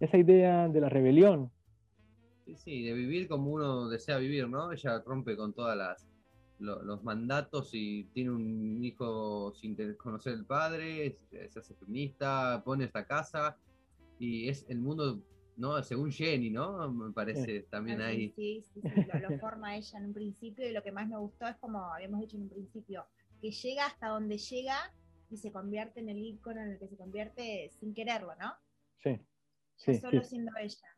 esa 0.00 0.16
idea 0.16 0.68
de 0.68 0.80
la 0.80 0.88
rebelión. 0.88 1.50
Sí, 2.44 2.56
sí, 2.56 2.82
de 2.82 2.92
vivir 2.94 3.28
como 3.28 3.52
uno 3.52 3.88
desea 3.88 4.18
vivir, 4.18 4.48
¿no? 4.48 4.72
Ella 4.72 5.00
rompe 5.06 5.36
con 5.36 5.52
todas 5.52 5.76
las 5.76 6.11
los 6.62 7.02
mandatos 7.02 7.70
y 7.72 8.04
tiene 8.14 8.30
un 8.30 8.84
hijo 8.84 9.52
sin 9.54 9.76
conocer 9.96 10.34
el 10.34 10.44
padre, 10.44 11.18
se 11.30 11.58
hace 11.58 11.74
feminista, 11.74 12.62
pone 12.64 12.84
esta 12.84 13.06
casa 13.06 13.58
y 14.18 14.48
es 14.48 14.64
el 14.68 14.78
mundo 14.78 15.22
¿no? 15.56 15.82
Según 15.82 16.10
Jenny, 16.10 16.50
¿no? 16.50 16.90
Me 16.90 17.12
parece 17.12 17.62
también 17.70 18.00
ahí. 18.00 18.32
Sí, 18.36 18.64
sí, 18.72 18.80
sí, 18.82 19.06
lo, 19.20 19.38
forma 19.38 19.76
ella 19.76 19.98
en 19.98 20.06
un 20.06 20.12
principio 20.12 20.68
y 20.68 20.72
lo 20.72 20.82
que 20.82 20.92
más 20.92 21.08
me 21.08 21.16
gustó 21.16 21.46
es 21.46 21.56
como 21.56 21.92
habíamos 21.92 22.20
dicho 22.20 22.36
en 22.36 22.44
un 22.44 22.48
principio, 22.48 23.06
que 23.40 23.50
llega 23.50 23.86
hasta 23.86 24.08
donde 24.08 24.38
llega 24.38 24.76
y 25.30 25.36
se 25.36 25.52
convierte 25.52 26.00
en 26.00 26.08
el 26.08 26.18
ícono 26.18 26.60
en 26.60 26.70
el 26.70 26.78
que 26.78 26.88
se 26.88 26.96
convierte 26.96 27.70
sin 27.78 27.94
quererlo, 27.94 28.34
¿no? 28.36 28.52
Sí. 29.02 29.20
sí 29.76 29.94
solo 29.94 30.22
siendo 30.22 30.52
ella. 30.60 30.88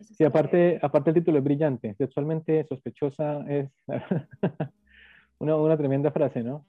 Sí, 0.00 0.24
aparte, 0.24 0.80
aparte 0.82 1.10
el 1.10 1.14
título 1.14 1.38
es 1.38 1.44
brillante, 1.44 1.94
sexualmente 1.94 2.66
sospechosa 2.68 3.44
es 3.48 3.70
una, 5.42 5.56
una 5.56 5.76
tremenda 5.76 6.10
frase, 6.10 6.42
¿no? 6.42 6.64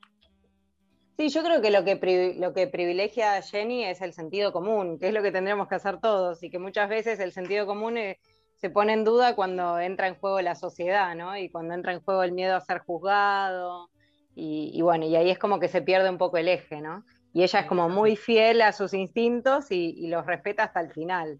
Sí, 1.17 1.29
yo 1.29 1.43
creo 1.43 1.61
que 1.61 1.69
lo 1.69 1.83
que, 1.83 2.35
lo 2.39 2.53
que 2.53 2.67
privilegia 2.67 3.35
a 3.35 3.41
Jenny 3.43 3.85
es 3.85 4.01
el 4.01 4.13
sentido 4.13 4.51
común, 4.51 4.97
que 4.97 5.09
es 5.09 5.13
lo 5.13 5.21
que 5.21 5.31
tendríamos 5.31 5.67
que 5.67 5.75
hacer 5.75 5.99
todos, 5.99 6.41
y 6.41 6.49
que 6.49 6.57
muchas 6.57 6.89
veces 6.89 7.19
el 7.19 7.31
sentido 7.31 7.67
común 7.67 7.97
eh, 7.97 8.19
se 8.55 8.71
pone 8.71 8.93
en 8.93 9.03
duda 9.03 9.35
cuando 9.35 9.79
entra 9.79 10.07
en 10.07 10.15
juego 10.15 10.41
la 10.41 10.55
sociedad, 10.55 11.15
¿no? 11.15 11.37
Y 11.37 11.49
cuando 11.49 11.75
entra 11.75 11.93
en 11.93 12.01
juego 12.01 12.23
el 12.23 12.31
miedo 12.31 12.55
a 12.55 12.61
ser 12.61 12.79
juzgado, 12.79 13.89
y, 14.35 14.81
bueno, 14.81 15.05
y 15.05 15.15
ahí 15.15 15.29
es 15.29 15.37
como 15.37 15.59
que 15.59 15.67
se 15.67 15.83
pierde 15.83 16.09
un 16.09 16.17
poco 16.17 16.37
el 16.37 16.47
eje, 16.47 16.81
¿no? 16.81 17.05
Y 17.31 17.43
ella 17.43 17.59
es 17.59 17.65
como 17.67 17.87
muy 17.87 18.15
fiel 18.15 18.63
a 18.63 18.71
sus 18.71 18.95
instintos 18.95 19.69
y, 19.69 20.07
los 20.07 20.25
respeta 20.25 20.63
hasta 20.63 20.79
el 20.79 20.91
final. 20.91 21.39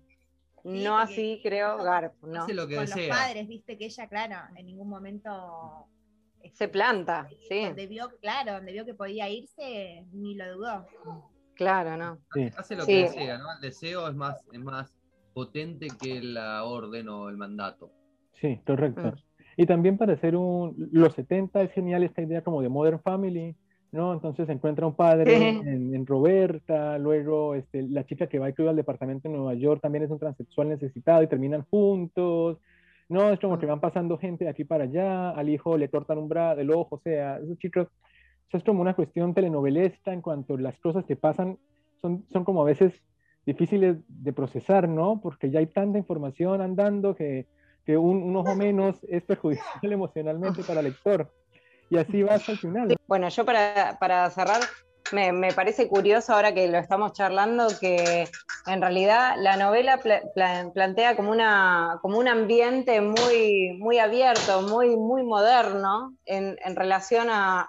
no 0.63 0.99
así, 0.99 1.39
creo, 1.41 1.77
Garp, 1.77 2.13
¿no? 2.21 2.45
Con 2.45 2.55
los 2.55 3.07
padres, 3.09 3.47
viste 3.47 3.75
que 3.75 3.85
ella, 3.85 4.07
claro, 4.07 4.35
en 4.55 4.67
ningún 4.67 4.89
momento 4.89 5.87
se 6.51 6.67
planta, 6.67 7.27
sí. 7.47 7.65
Donde 7.65 7.87
vio, 7.87 8.09
claro, 8.21 8.53
donde 8.53 8.73
vio 8.73 8.85
que 8.85 8.93
podía 8.93 9.29
irse, 9.29 10.05
ni 10.11 10.35
lo 10.35 10.57
dudó. 10.57 10.85
Claro, 11.55 11.97
¿no? 11.97 12.19
Hace 12.57 12.75
lo 12.75 12.85
que 12.85 13.03
desea, 13.03 13.37
¿no? 13.37 13.53
El 13.53 13.61
deseo 13.61 14.07
es 14.07 14.15
más, 14.15 14.43
es 14.51 14.59
más 14.59 14.93
potente 15.33 15.87
que 16.01 16.21
la 16.21 16.63
orden 16.63 17.09
o 17.09 17.29
el 17.29 17.37
mandato. 17.37 17.91
Sí, 18.33 18.59
correcto. 18.65 19.01
Mm. 19.01 19.13
Y 19.57 19.65
también 19.65 19.97
para 19.97 20.13
hacer 20.13 20.35
un... 20.35 20.89
Los 20.91 21.13
70 21.13 21.61
es 21.61 21.71
genial 21.71 22.03
esta 22.03 22.21
idea 22.21 22.41
como 22.41 22.61
de 22.61 22.69
Modern 22.69 22.99
Family, 23.01 23.55
¿no? 23.91 24.13
Entonces 24.13 24.47
se 24.47 24.51
encuentra 24.51 24.87
un 24.87 24.95
padre 24.95 25.49
en, 25.49 26.05
Roberta, 26.05 26.97
luego 26.97 27.53
este, 27.53 27.83
la 27.83 28.05
chica 28.05 28.27
que 28.27 28.39
va 28.39 28.49
y 28.49 28.53
cuida 28.53 28.71
al 28.71 28.75
departamento 28.75 29.27
en 29.27 29.35
Nueva 29.35 29.53
York 29.53 29.81
también 29.81 30.03
es 30.03 30.09
un 30.09 30.19
transexual 30.19 30.69
necesitado 30.69 31.21
y 31.21 31.27
terminan 31.27 31.63
juntos. 31.69 32.57
No, 33.09 33.31
es 33.31 33.39
como 33.39 33.59
que 33.59 33.65
van 33.65 33.79
pasando 33.79 34.17
gente 34.17 34.45
de 34.45 34.49
aquí 34.49 34.63
para 34.63 34.85
allá, 34.85 35.31
al 35.31 35.49
hijo 35.49 35.77
le 35.77 35.89
cortan 35.89 36.17
un 36.17 36.29
brazo, 36.29 36.61
el 36.61 36.71
ojo, 36.71 36.95
o 36.95 36.99
sea, 36.99 37.37
esos 37.37 37.57
chicos, 37.59 37.87
eso 38.47 38.57
es 38.57 38.63
como 38.63 38.81
una 38.81 38.95
cuestión 38.95 39.33
telenovelesca 39.33 40.13
en 40.13 40.21
cuanto 40.21 40.55
a 40.55 40.61
las 40.61 40.79
cosas 40.79 41.05
que 41.05 41.15
pasan 41.15 41.57
son, 42.01 42.25
son 42.31 42.43
como 42.43 42.61
a 42.61 42.65
veces 42.65 42.93
difíciles 43.45 43.97
de 44.07 44.33
procesar, 44.33 44.87
¿no? 44.87 45.19
Porque 45.21 45.49
ya 45.49 45.59
hay 45.59 45.67
tanta 45.67 45.97
información 45.97 46.61
andando 46.61 47.15
que, 47.15 47.45
que 47.85 47.97
un, 47.97 48.23
un, 48.23 48.35
ojo 48.35 48.55
menos 48.55 49.03
es 49.09 49.23
perjudicial 49.23 49.65
emocionalmente 49.91 50.63
para 50.63 50.79
el 50.79 50.87
lector. 50.87 51.31
Y 51.89 51.97
así 51.97 52.23
va 52.23 52.35
hasta 52.35 52.53
el 52.53 52.57
final. 52.57 52.95
Bueno, 53.07 53.29
yo 53.29 53.45
para, 53.45 53.97
para 53.99 54.29
cerrar, 54.29 54.61
me, 55.13 55.53
parece 55.53 55.87
curioso 55.87 56.33
ahora 56.33 56.53
que 56.53 56.67
lo 56.67 56.77
estamos 56.77 57.13
charlando 57.13 57.67
que 57.79 58.27
en 58.65 58.81
realidad 58.81 59.35
la 59.37 59.55
novela 59.57 59.99
plantea 60.73 61.15
como, 61.15 61.31
una, 61.31 61.99
como 62.01 62.17
un 62.17 62.27
ambiente 62.27 62.99
muy, 62.99 63.77
muy 63.79 63.99
abierto, 63.99 64.63
muy, 64.63 64.95
muy 64.95 65.23
moderno 65.23 66.15
en, 66.25 66.57
relación 66.75 67.27
a, 67.29 67.67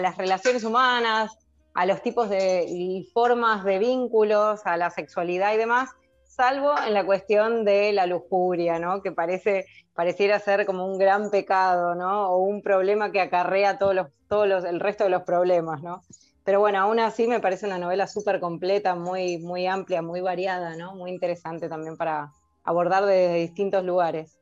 las 0.00 0.16
relaciones 0.16 0.64
humanas, 0.64 1.38
a 1.74 1.86
los 1.86 2.02
tipos 2.02 2.28
de, 2.28 2.64
y 2.68 3.08
formas 3.14 3.64
de 3.64 3.78
vínculos, 3.78 4.60
a 4.64 4.76
la 4.76 4.90
sexualidad 4.90 5.54
y 5.54 5.58
demás, 5.58 5.90
salvo 6.24 6.74
en 6.86 6.94
la 6.94 7.04
cuestión 7.04 7.64
de 7.64 7.92
la 7.92 8.06
lujuria, 8.06 8.78
¿no? 8.78 9.02
que 9.02 9.12
parece, 9.12 9.66
pareciera 9.94 10.38
ser 10.40 10.66
como 10.66 10.86
un 10.86 10.98
gran 10.98 11.30
pecado, 11.30 11.94
¿no? 11.94 12.30
o 12.30 12.38
un 12.38 12.62
problema 12.62 13.12
que 13.12 13.20
acarrea 13.20 13.78
todos 13.78 13.94
los, 13.94 14.06
todos 14.28 14.48
los, 14.48 14.64
el 14.64 14.80
resto 14.80 15.04
de 15.04 15.10
los 15.10 15.22
problemas. 15.22 15.82
¿no? 15.82 16.02
Pero 16.44 16.58
bueno, 16.58 16.78
aún 16.78 16.98
así 16.98 17.28
me 17.28 17.40
parece 17.40 17.66
una 17.66 17.78
novela 17.78 18.06
súper 18.06 18.40
completa, 18.40 18.96
muy, 18.96 19.38
muy 19.38 19.66
amplia, 19.66 20.02
muy 20.02 20.20
variada, 20.20 20.76
¿no? 20.76 20.94
Muy 20.94 21.10
interesante 21.10 21.68
también 21.68 21.96
para 21.96 22.32
abordar 22.64 23.06
desde 23.06 23.36
distintos 23.36 23.84
lugares. 23.84 24.40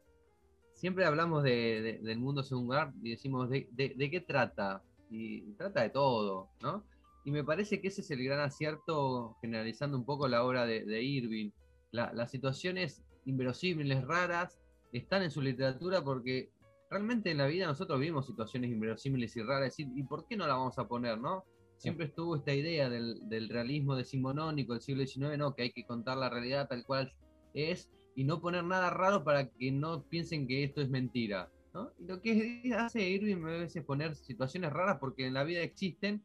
Siempre 0.75 1.05
hablamos 1.05 1.43
del 1.43 2.19
mundo 2.19 2.43
según 2.43 2.69
Garp 2.69 2.95
y 3.03 3.11
decimos, 3.11 3.51
¿de, 3.51 3.69
qué 4.11 4.25
trata? 4.27 4.83
Y 5.11 5.53
trata 5.53 5.83
de 5.83 5.91
todo, 5.91 6.49
¿no? 6.63 6.85
Y 7.25 7.31
me 7.33 7.45
parece 7.45 7.83
que 7.83 7.89
ese 7.89 8.01
es 8.01 8.11
el 8.11 8.25
gran 8.25 8.41
acierto, 8.41 9.37
generalizando 9.43 9.99
un 9.99 10.07
poco 10.07 10.27
la 10.27 10.43
obra 10.43 10.65
de, 10.65 11.03
Irving. 11.03 11.51
las 11.91 12.31
situaciones 12.31 13.03
inverosímiles, 13.27 14.07
raras, 14.07 14.59
están 14.91 15.23
en 15.23 15.31
su 15.31 15.43
literatura 15.43 16.03
porque 16.03 16.51
realmente 16.89 17.31
en 17.31 17.39
la 17.39 17.47
vida 17.47 17.67
nosotros 17.67 18.01
vivimos 18.01 18.27
situaciones 18.27 18.71
inverosímiles 18.71 19.37
y 19.37 19.43
raras. 19.43 19.75
¿Y 19.79 20.03
por 20.05 20.27
qué 20.27 20.39
no 20.39 20.47
la 20.47 20.55
vamos 20.55 20.79
a 20.79 20.89
poner, 20.89 21.19
no? 21.19 21.45
Siempre 21.81 22.07
estuvo 22.07 22.37
esta 22.37 22.53
idea 22.53 22.91
del, 22.91 23.49
realismo 23.49 23.97
decimonónico 23.97 24.75
del 24.75 24.83
siglo 24.83 25.07
XIX, 25.07 25.39
¿no? 25.39 25.55
que 25.55 25.63
hay 25.63 25.73
que 25.73 25.87
contar 25.87 26.19
la 26.19 26.29
realidad 26.29 26.69
tal 26.69 26.85
cual 26.85 27.11
es 27.55 27.91
y 28.15 28.25
no 28.25 28.41
poner 28.41 28.65
nada 28.65 28.91
raro 28.91 29.25
para 29.25 29.49
que 29.49 29.73
no 29.73 30.03
piensen 30.03 30.47
que 30.47 30.63
esto 30.63 30.83
es 30.83 30.91
mentira. 30.91 31.51
¿no? 31.73 31.91
Y 31.99 32.05
lo 32.05 32.21
que 32.21 32.71
hace 32.77 33.09
Irving 33.09 33.43
a 33.45 33.61
veces 33.61 33.83
poner 33.83 34.15
situaciones 34.15 34.73
raras 34.73 34.99
porque 35.01 35.27
en 35.27 35.33
la 35.33 35.43
vida 35.43 35.63
existen 35.63 36.23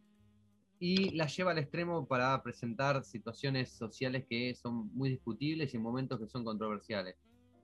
y 0.77 1.11
las 1.11 1.35
lleva 1.37 1.51
al 1.51 1.57
extremo 1.57 2.05
para 2.05 2.43
presentar 2.43 3.05
situaciones 3.05 3.71
sociales 3.71 4.25
que 4.29 4.53
son 4.55 4.93
muy 4.93 5.09
discutibles 5.09 5.73
y 5.73 5.77
en 5.77 5.83
momentos 5.83 6.19
que 6.19 6.27
son 6.27 6.43
controversiales. 6.43 7.15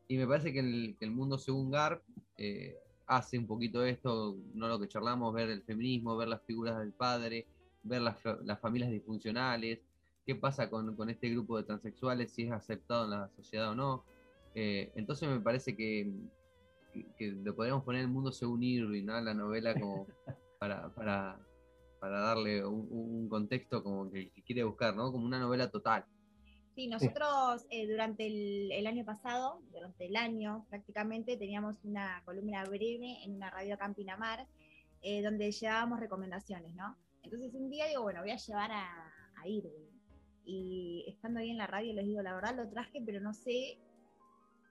Y 0.07 0.15
me 0.15 0.25
parece 0.25 0.53
que 0.53 0.59
el, 0.97 1.11
mundo 1.11 1.37
según 1.37 1.71
Garp 1.71 2.01
eh, 2.37 2.77
hace 3.05 3.37
un 3.37 3.47
poquito 3.47 3.83
esto, 3.83 4.37
no 4.53 4.69
lo 4.69 4.79
que 4.79 4.87
charlamos, 4.87 5.33
ver 5.33 5.49
el 5.49 5.63
feminismo, 5.63 6.15
ver 6.15 6.29
las 6.29 6.41
figuras 6.43 6.79
del 6.79 6.93
padre, 6.93 7.47
ver 7.83 8.01
las, 8.01 8.17
las 8.43 8.59
familias 8.59 8.91
disfuncionales, 8.91 9.79
qué 10.25 10.35
pasa 10.35 10.69
con, 10.69 10.95
con, 10.95 11.09
este 11.09 11.29
grupo 11.29 11.57
de 11.57 11.63
transexuales, 11.63 12.31
si 12.31 12.43
es 12.43 12.51
aceptado 12.51 13.05
en 13.05 13.11
la 13.11 13.29
sociedad 13.29 13.69
o 13.69 13.75
no. 13.75 14.03
Eh, 14.53 14.91
entonces 14.95 15.29
me 15.29 15.39
parece 15.39 15.75
que, 15.75 16.11
que, 17.17 17.31
lo 17.31 17.55
podríamos 17.55 17.83
poner 17.83 18.01
en 18.01 18.07
el 18.07 18.13
mundo 18.13 18.31
según 18.31 18.63
Irving, 18.63 19.05
¿no? 19.05 19.19
la 19.19 19.33
novela 19.33 19.73
como 19.73 20.07
para, 20.59 20.89
para, 20.93 21.39
para 21.99 22.19
darle 22.19 22.65
un, 22.65 23.29
contexto 23.29 23.83
como 23.83 24.11
que, 24.11 24.31
quiere 24.45 24.63
buscar, 24.63 24.95
¿no? 24.95 25.11
como 25.11 25.25
una 25.25 25.39
novela 25.39 25.69
total. 25.69 26.05
Sí, 26.75 26.87
nosotros 26.87 27.65
eh, 27.69 27.85
durante 27.89 28.27
el, 28.27 28.71
el, 28.71 28.87
año 28.87 29.03
pasado, 29.03 29.61
durante 29.73 30.05
el 30.05 30.15
año 30.15 30.65
prácticamente, 30.69 31.35
teníamos 31.35 31.83
una 31.83 32.21
columna 32.23 32.63
breve 32.63 33.23
en 33.23 33.35
una 33.35 33.49
radio 33.49 33.77
Campinamar, 33.77 34.47
eh, 35.01 35.21
donde 35.21 35.51
llevábamos 35.51 35.99
recomendaciones, 35.99 36.73
¿no? 36.75 36.95
Entonces 37.23 37.53
un 37.53 37.69
día 37.69 37.87
digo, 37.87 38.03
bueno, 38.03 38.21
voy 38.21 38.31
a 38.31 38.37
llevar 38.37 38.71
a, 38.71 39.13
a 39.35 39.47
Irving. 39.47 39.89
Y 40.43 41.05
estando 41.07 41.39
ahí 41.39 41.51
en 41.51 41.57
la 41.57 41.67
radio 41.67 41.93
les 41.93 42.05
digo, 42.05 42.21
la 42.21 42.33
verdad 42.33 42.55
lo 42.55 42.69
traje, 42.69 43.01
pero 43.05 43.19
no 43.21 43.33
sé 43.33 43.77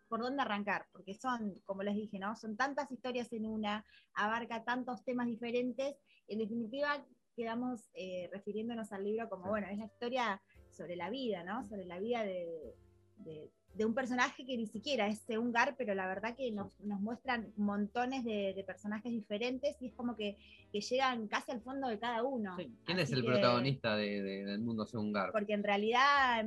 por 0.08 0.20
dónde 0.20 0.42
arrancar, 0.42 0.86
porque 0.92 1.14
son, 1.14 1.54
como 1.64 1.84
les 1.84 1.94
dije, 1.94 2.18
¿no? 2.18 2.34
Son 2.34 2.56
tantas 2.56 2.90
historias 2.90 3.32
en 3.32 3.46
una, 3.46 3.86
abarca 4.14 4.64
tantos 4.64 5.04
temas 5.04 5.28
diferentes, 5.28 5.96
en 6.26 6.38
definitiva 6.40 7.06
quedamos 7.36 7.88
eh, 7.94 8.28
refiriéndonos 8.32 8.92
al 8.92 9.04
libro 9.04 9.28
como, 9.28 9.48
bueno, 9.48 9.68
es 9.68 9.78
la 9.78 9.84
historia 9.84 10.42
sobre 10.70 10.96
la 10.96 11.10
vida, 11.10 11.44
¿no? 11.44 11.64
Sobre 11.68 11.84
la 11.84 12.00
vida 12.00 12.24
de, 12.24 12.74
de 13.18 13.50
un 13.78 13.94
personaje 13.94 14.44
que 14.44 14.56
ni 14.56 14.66
siquiera 14.66 15.06
es 15.06 15.22
un 15.28 15.52
Gar, 15.52 15.74
pero 15.76 15.94
la 15.94 16.06
verdad 16.06 16.36
que 16.36 16.50
nos, 16.50 16.78
muestran 16.80 17.52
montones 17.56 18.24
de, 18.24 18.62
personajes 18.66 19.10
diferentes 19.10 19.76
y 19.80 19.86
es 19.86 19.94
como 19.94 20.16
que, 20.16 20.36
llegan 20.72 21.26
casi 21.26 21.50
al 21.50 21.60
fondo 21.62 21.88
de 21.88 21.98
cada 21.98 22.22
uno. 22.22 22.56
¿Quién 22.84 22.98
es 23.00 23.10
el 23.10 23.24
protagonista 23.24 23.96
del 23.96 24.60
mundo 24.60 24.86
según 24.86 25.12
Gar? 25.12 25.32
Porque 25.32 25.52
en 25.52 25.64
realidad 25.64 26.44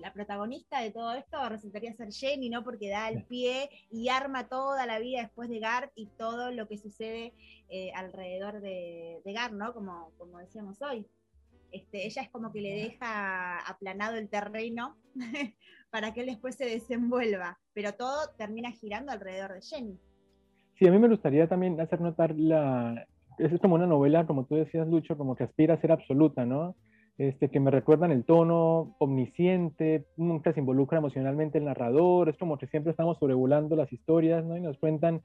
la 0.00 0.12
protagonista 0.12 0.80
de 0.80 0.90
todo 0.92 1.12
esto 1.12 1.48
resultaría 1.48 1.92
ser 1.94 2.12
Jenny, 2.12 2.48
¿no? 2.48 2.64
Porque 2.64 2.88
da 2.88 3.08
el 3.08 3.24
pie 3.24 3.68
y 3.90 4.08
arma 4.08 4.48
toda 4.48 4.86
la 4.86 4.98
vida 4.98 5.20
después 5.20 5.48
de 5.48 5.58
Gar 5.58 5.92
y 5.94 6.06
todo 6.18 6.52
lo 6.52 6.68
que 6.68 6.78
sucede 6.78 7.34
eh, 7.68 7.90
alrededor 7.94 8.60
de, 8.60 9.20
Gar, 9.24 9.52
¿no? 9.52 9.74
Como, 9.74 10.12
como 10.18 10.38
decíamos 10.38 10.80
hoy. 10.82 11.06
Este, 11.72 12.06
ella 12.06 12.22
es 12.22 12.30
como 12.30 12.52
que 12.52 12.60
le 12.60 12.70
deja 12.70 13.58
aplanado 13.58 14.16
el 14.16 14.28
terreno 14.28 14.96
para 15.90 16.12
que 16.12 16.20
él 16.20 16.26
después 16.26 16.56
se 16.56 16.66
desenvuelva, 16.66 17.58
pero 17.72 17.92
todo 17.92 18.30
termina 18.36 18.70
girando 18.70 19.12
alrededor 19.12 19.54
de 19.54 19.62
Jenny. 19.62 19.98
Sí, 20.78 20.86
a 20.86 20.90
mí 20.90 20.98
me 20.98 21.08
gustaría 21.08 21.48
también 21.48 21.80
hacer 21.80 22.00
notar 22.00 22.34
la... 22.36 23.06
Es 23.38 23.60
como 23.60 23.74
una 23.74 23.86
novela, 23.86 24.26
como 24.26 24.44
tú 24.44 24.56
decías, 24.56 24.86
Lucho, 24.88 25.16
como 25.16 25.36
que 25.36 25.44
aspira 25.44 25.74
a 25.74 25.80
ser 25.80 25.92
absoluta, 25.92 26.44
¿no? 26.46 26.74
Este, 27.18 27.50
que 27.50 27.60
me 27.60 27.70
recuerdan 27.70 28.12
el 28.12 28.24
tono 28.24 28.94
omnisciente, 28.98 30.04
nunca 30.18 30.52
se 30.52 30.60
involucra 30.60 30.98
emocionalmente 30.98 31.56
el 31.56 31.64
narrador, 31.64 32.28
es 32.28 32.36
como 32.36 32.58
que 32.58 32.66
siempre 32.66 32.90
estamos 32.90 33.18
sobrevolando 33.18 33.74
las 33.74 33.90
historias, 33.90 34.44
¿no? 34.44 34.56
Y 34.56 34.60
nos 34.60 34.76
cuentan 34.78 35.22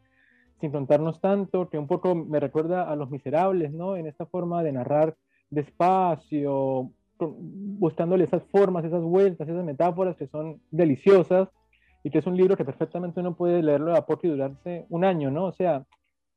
sin 0.62 0.71
contarnos 0.71 1.19
tanto, 1.19 1.69
que 1.69 1.78
un 1.78 1.88
poco 1.88 2.15
me 2.15 2.39
recuerda 2.39 2.89
a 2.89 2.95
Los 2.95 3.10
Miserables, 3.10 3.74
¿no? 3.74 3.97
En 3.97 4.08
esta 4.08 4.26
forma 4.26 4.63
de 4.63 4.71
narrar 4.71 5.17
despacio, 5.50 6.91
buscándole 7.27 8.23
esas 8.23 8.43
formas, 8.45 8.86
esas 8.86 9.01
vueltas, 9.01 9.47
esas 9.47 9.63
metáforas 9.63 10.15
que 10.17 10.27
son 10.27 10.62
deliciosas 10.71 11.49
y 12.03 12.10
que 12.10 12.19
es 12.19 12.25
un 12.25 12.36
libro 12.36 12.57
que 12.57 12.65
perfectamente 12.65 13.19
uno 13.19 13.36
puede 13.36 13.62
leerlo 13.62 13.95
a 13.95 14.05
poco 14.05 14.27
y 14.27 14.29
durarse 14.29 14.86
un 14.89 15.03
año, 15.03 15.29
¿no? 15.31 15.45
O 15.45 15.51
sea, 15.51 15.86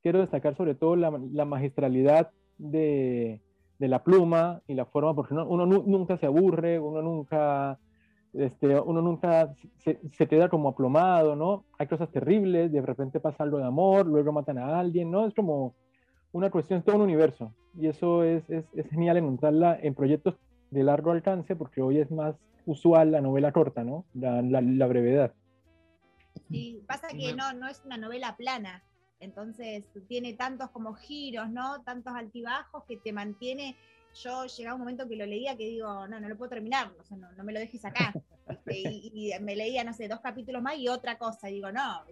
quiero 0.02 0.20
destacar 0.20 0.56
sobre 0.56 0.74
todo 0.74 0.96
la, 0.96 1.10
magistralidad 1.44 2.30
de, 2.58 3.40
la 3.78 4.02
pluma 4.02 4.60
y 4.66 4.74
la 4.74 4.84
forma, 4.84 5.14
porque 5.14 5.34
uno, 5.34 5.66
nunca 5.66 6.18
se 6.18 6.26
aburre, 6.26 6.78
uno 6.78 7.02
nunca, 7.02 7.78
este, 8.34 8.78
uno 8.78 9.00
nunca 9.00 9.54
se, 9.78 10.00
se, 10.12 10.26
queda 10.26 10.48
como 10.48 10.68
aplomado, 10.68 11.36
¿no? 11.36 11.64
Hay 11.78 11.86
cosas 11.86 12.10
terribles, 12.10 12.70
de 12.70 12.82
repente 12.82 13.20
pasa 13.20 13.44
algo 13.44 13.58
de 13.58 13.64
amor, 13.64 14.06
luego 14.06 14.32
matan 14.32 14.58
a 14.58 14.78
alguien, 14.78 15.10
¿no? 15.10 15.26
Es 15.26 15.34
como 15.34 15.74
una 16.32 16.50
cuestión, 16.50 16.82
todo 16.82 16.96
un 16.96 17.02
universo. 17.02 17.52
Y 17.78 17.86
eso 17.86 18.24
es, 18.24 18.48
es, 18.50 18.64
es 18.74 18.88
genial 18.90 19.16
encontrarla 19.16 19.78
en 19.80 19.94
proyectos 19.94 20.34
de 20.74 20.84
largo 20.84 21.12
alcance, 21.12 21.56
porque 21.56 21.80
hoy 21.80 21.98
es 21.98 22.10
más 22.10 22.34
usual 22.66 23.12
la 23.12 23.20
novela 23.20 23.52
corta, 23.52 23.84
¿no? 23.84 24.04
La, 24.14 24.42
la, 24.42 24.86
brevedad. 24.86 25.32
Sí, 26.50 26.82
pasa 26.86 27.08
que 27.08 27.34
no, 27.34 27.52
no 27.52 27.68
es 27.68 27.82
una 27.84 27.96
novela 27.96 28.36
plana, 28.36 28.82
entonces 29.20 29.84
tiene 30.08 30.34
tantos 30.34 30.70
como 30.70 30.94
giros, 30.94 31.48
¿no? 31.48 31.82
Tantos 31.82 32.12
altibajos 32.14 32.84
que 32.84 32.96
te 32.96 33.12
mantiene. 33.12 33.76
Yo 34.14 34.46
llegaba 34.46 34.74
un 34.74 34.80
momento 34.80 35.08
que 35.08 35.16
lo 35.16 35.26
leía 35.26 35.56
que 35.56 35.64
digo, 35.64 36.06
no, 36.06 36.20
no 36.20 36.28
lo 36.28 36.36
puedo 36.36 36.50
terminar, 36.50 36.92
no, 37.10 37.32
no 37.32 37.44
me 37.44 37.52
lo 37.52 37.60
dejes 37.60 37.84
acá. 37.84 38.12
y, 38.70 39.32
y, 39.32 39.40
me 39.42 39.56
leía, 39.56 39.84
no 39.84 39.92
sé, 39.92 40.08
dos 40.08 40.20
capítulos 40.20 40.62
más 40.62 40.76
y 40.76 40.88
otra 40.88 41.18
cosa, 41.18 41.50
y 41.50 41.54
digo, 41.54 41.72
no, 41.72 42.04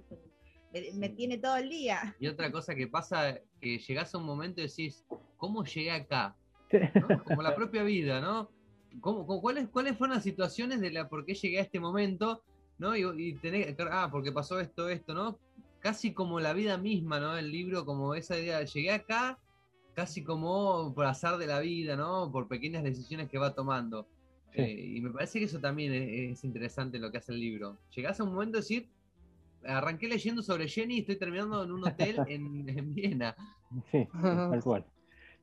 me, 0.94 1.08
tiene 1.10 1.38
todo 1.38 1.56
el 1.56 1.68
día. 1.68 2.16
Y 2.18 2.26
otra 2.28 2.50
cosa 2.50 2.74
que 2.74 2.86
pasa, 2.86 3.38
que 3.60 3.78
llegás 3.78 4.14
a 4.14 4.18
un 4.18 4.24
momento 4.24 4.60
y 4.60 4.66
decís, 4.66 5.04
¿cómo 5.36 5.64
llegué 5.64 5.90
acá? 5.90 6.36
Como 7.24 7.42
la 7.42 7.54
propia 7.54 7.82
vida, 7.82 8.20
¿no? 8.20 8.48
¿Cómo, 9.00 9.26
cuáles, 9.40 9.68
¿Cuáles 9.68 9.96
fueron 9.96 10.16
las 10.16 10.24
situaciones 10.24 10.80
de 10.80 10.90
la 10.90 11.08
por 11.08 11.24
qué 11.24 11.34
llegué 11.34 11.58
a 11.58 11.62
este 11.62 11.80
momento? 11.80 12.42
¿no? 12.78 12.96
Y, 12.96 13.28
y 13.28 13.34
tener, 13.34 13.76
ah, 13.90 14.08
porque 14.10 14.32
pasó 14.32 14.60
esto, 14.60 14.88
esto, 14.88 15.14
¿no? 15.14 15.38
Casi 15.80 16.12
como 16.12 16.40
la 16.40 16.52
vida 16.52 16.76
misma, 16.78 17.20
¿no? 17.20 17.36
El 17.36 17.50
libro, 17.50 17.84
como 17.84 18.14
esa 18.14 18.38
idea, 18.38 18.62
llegué 18.62 18.90
acá 18.90 19.38
casi 19.94 20.22
como 20.22 20.92
por 20.94 21.06
azar 21.06 21.38
de 21.38 21.46
la 21.46 21.60
vida, 21.60 21.96
¿no? 21.96 22.30
Por 22.32 22.48
pequeñas 22.48 22.82
decisiones 22.82 23.28
que 23.28 23.38
va 23.38 23.54
tomando. 23.54 24.06
Eh, 24.54 24.94
y 24.96 25.00
me 25.00 25.10
parece 25.10 25.38
que 25.38 25.46
eso 25.46 25.60
también 25.60 25.92
es, 25.92 26.44
interesante 26.44 26.98
lo 26.98 27.10
que 27.10 27.18
hace 27.18 27.32
el 27.32 27.40
libro. 27.40 27.78
Llegás 27.94 28.20
a 28.20 28.24
un 28.24 28.32
momento 28.32 28.58
de 28.58 28.62
decir, 28.62 28.88
arranqué 29.64 30.08
leyendo 30.08 30.42
sobre 30.42 30.68
Jenny 30.68 30.96
y 30.96 31.00
estoy 31.00 31.16
terminando 31.16 31.62
en 31.62 31.72
un 31.72 31.86
hotel 31.86 32.20
en, 32.26 32.94
Viena. 32.94 33.34
Sí, 33.90 34.06
tal 34.12 34.62
cual. 34.62 34.84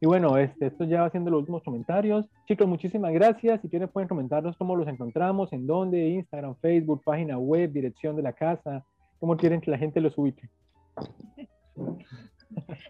Y 0.01 0.05
bueno, 0.05 0.37
este, 0.37 0.67
esto 0.67 0.85
ya 0.85 1.01
va 1.01 1.09
siendo 1.09 1.29
los 1.29 1.39
últimos 1.39 1.63
comentarios. 1.63 2.25
Chicos, 2.47 2.67
muchísimas 2.67 3.11
gracias. 3.11 3.61
Si 3.61 3.69
quieren 3.69 3.89
pueden 3.89 4.07
comentarnos 4.07 4.55
cómo 4.57 4.75
los 4.75 4.87
encontramos, 4.87 5.51
en 5.51 5.67
dónde, 5.67 6.07
Instagram, 6.07 6.55
Facebook, 6.61 7.03
página 7.03 7.37
web, 7.37 7.71
dirección 7.71 8.15
de 8.15 8.23
la 8.23 8.33
casa, 8.33 8.85
cómo 9.19 9.35
quieren 9.35 9.59
que 9.59 9.71
la 9.71 9.77
gente 9.77 9.99
los 10.01 10.17
ubique. 10.17 10.49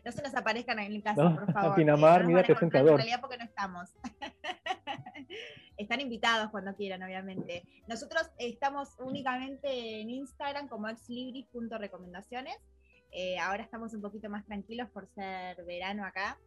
No 0.06 0.12
se 0.12 0.22
nos 0.22 0.34
aparezcan 0.36 0.80
en 0.80 0.94
el 0.94 1.04
caso, 1.04 1.36
por 1.36 1.52
favor. 1.54 1.76
Pinamar, 1.76 2.26
mira 2.26 2.44
qué 2.44 2.54
En 2.54 2.72
realidad 2.72 3.20
porque 3.20 3.38
no 3.38 3.44
estamos. 3.44 3.94
Están 5.78 6.02
invitados 6.02 6.50
cuando 6.50 6.74
quieran, 6.76 7.04
obviamente. 7.04 7.64
Nosotros 7.88 8.32
estamos 8.38 8.96
únicamente 9.00 10.02
en 10.02 10.10
Instagram 10.10 10.68
como 10.68 10.88
exlibris.recomendaciones. 10.88 12.58
Eh, 13.12 13.38
ahora 13.40 13.64
estamos 13.64 13.94
un 13.94 14.02
poquito 14.02 14.30
más 14.30 14.46
tranquilos 14.46 14.90
por 14.90 15.08
ser 15.08 15.64
verano 15.66 16.06
acá, 16.06 16.38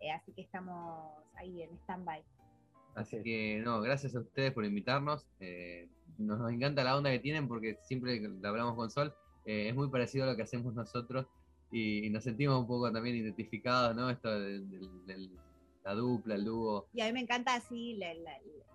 eh, 0.00 0.10
así 0.10 0.32
que 0.32 0.42
estamos 0.42 1.12
ahí 1.36 1.62
en 1.62 1.70
stand-by. 1.78 2.22
Así 2.94 3.22
que, 3.22 3.60
no, 3.64 3.80
gracias 3.80 4.14
a 4.16 4.20
ustedes 4.20 4.52
por 4.52 4.64
invitarnos. 4.64 5.26
Eh, 5.40 5.88
nos, 6.18 6.50
encanta 6.50 6.82
la 6.82 6.96
onda 6.96 7.10
que 7.10 7.20
tienen 7.20 7.46
porque 7.46 7.78
siempre 7.82 8.20
hablamos 8.44 8.74
con 8.74 8.90
Sol. 8.90 9.14
es 9.44 9.74
muy 9.74 9.88
parecido 9.88 10.24
a 10.24 10.30
lo 10.30 10.36
que 10.36 10.42
hacemos 10.42 10.74
nosotros 10.74 11.26
y, 11.70 12.10
nos 12.10 12.24
sentimos 12.24 12.58
un 12.58 12.66
poco 12.66 12.90
también 12.92 13.16
identificados, 13.16 13.94
¿no? 13.94 14.10
Esto 14.10 14.30
del 14.38 15.30
la 15.88 15.94
dupla, 15.94 16.34
el 16.34 16.44
dúo. 16.44 16.86
Y 16.92 17.00
a 17.00 17.06
mí 17.06 17.12
me 17.12 17.20
encanta 17.20 17.54
así 17.54 17.98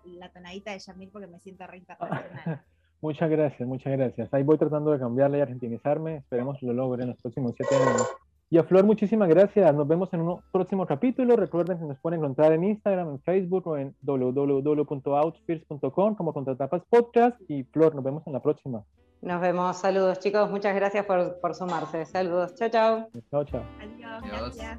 la, 0.04 0.28
tonadita 0.30 0.72
de 0.72 0.80
Yamil 0.80 1.10
porque 1.10 1.28
me 1.28 1.38
siento 1.38 1.66
re 1.66 1.78
internacional. 1.78 2.64
muchas 3.00 3.30
gracias, 3.30 3.68
muchas 3.68 3.92
gracias. 3.92 4.34
Ahí 4.34 4.42
voy 4.42 4.58
tratando 4.58 4.90
de 4.90 4.98
cambiarle 4.98 5.38
y 5.38 5.40
argentinizarme. 5.42 6.16
Esperemos 6.16 6.60
lo 6.62 6.72
logre 6.72 7.04
en 7.04 7.10
los 7.10 7.18
próximos 7.22 7.54
siete 7.56 7.76
años. 7.76 8.08
Y 8.50 8.58
a 8.58 8.64
Flor, 8.64 8.84
muchísimas 8.84 9.28
gracias. 9.28 9.74
Nos 9.74 9.88
vemos 9.88 10.12
en 10.12 10.20
un 10.20 10.40
próximo 10.52 10.86
capítulo. 10.86 11.34
Recuerden 11.36 11.78
que 11.78 11.84
nos 11.84 11.98
pueden 11.98 12.20
encontrar 12.20 12.52
en 12.52 12.62
Instagram, 12.64 13.10
en 13.10 13.20
Facebook 13.22 13.66
o 13.66 13.76
en 13.76 13.94
www.outfierce.com 14.02 16.14
como 16.14 16.32
Contratapas 16.32 16.82
Podcast. 16.88 17.36
Y 17.48 17.64
Flor, 17.64 17.92
nos 17.94 18.04
vemos 18.04 18.24
en 18.26 18.32
la 18.34 18.40
próxima. 18.40 18.84
Nos 19.22 19.40
vemos. 19.40 19.78
Saludos, 19.78 20.18
chicos. 20.18 20.50
Muchas 20.50 20.74
gracias 20.74 21.06
por, 21.06 21.40
por 21.40 21.54
sumarse. 21.54 22.04
Saludos. 22.04 22.54
Chao, 22.54 22.68
chao. 22.68 23.08
Chao, 23.30 23.44
chao. 23.44 23.62
Adiós. 23.80 24.22
Gracias. 24.22 24.78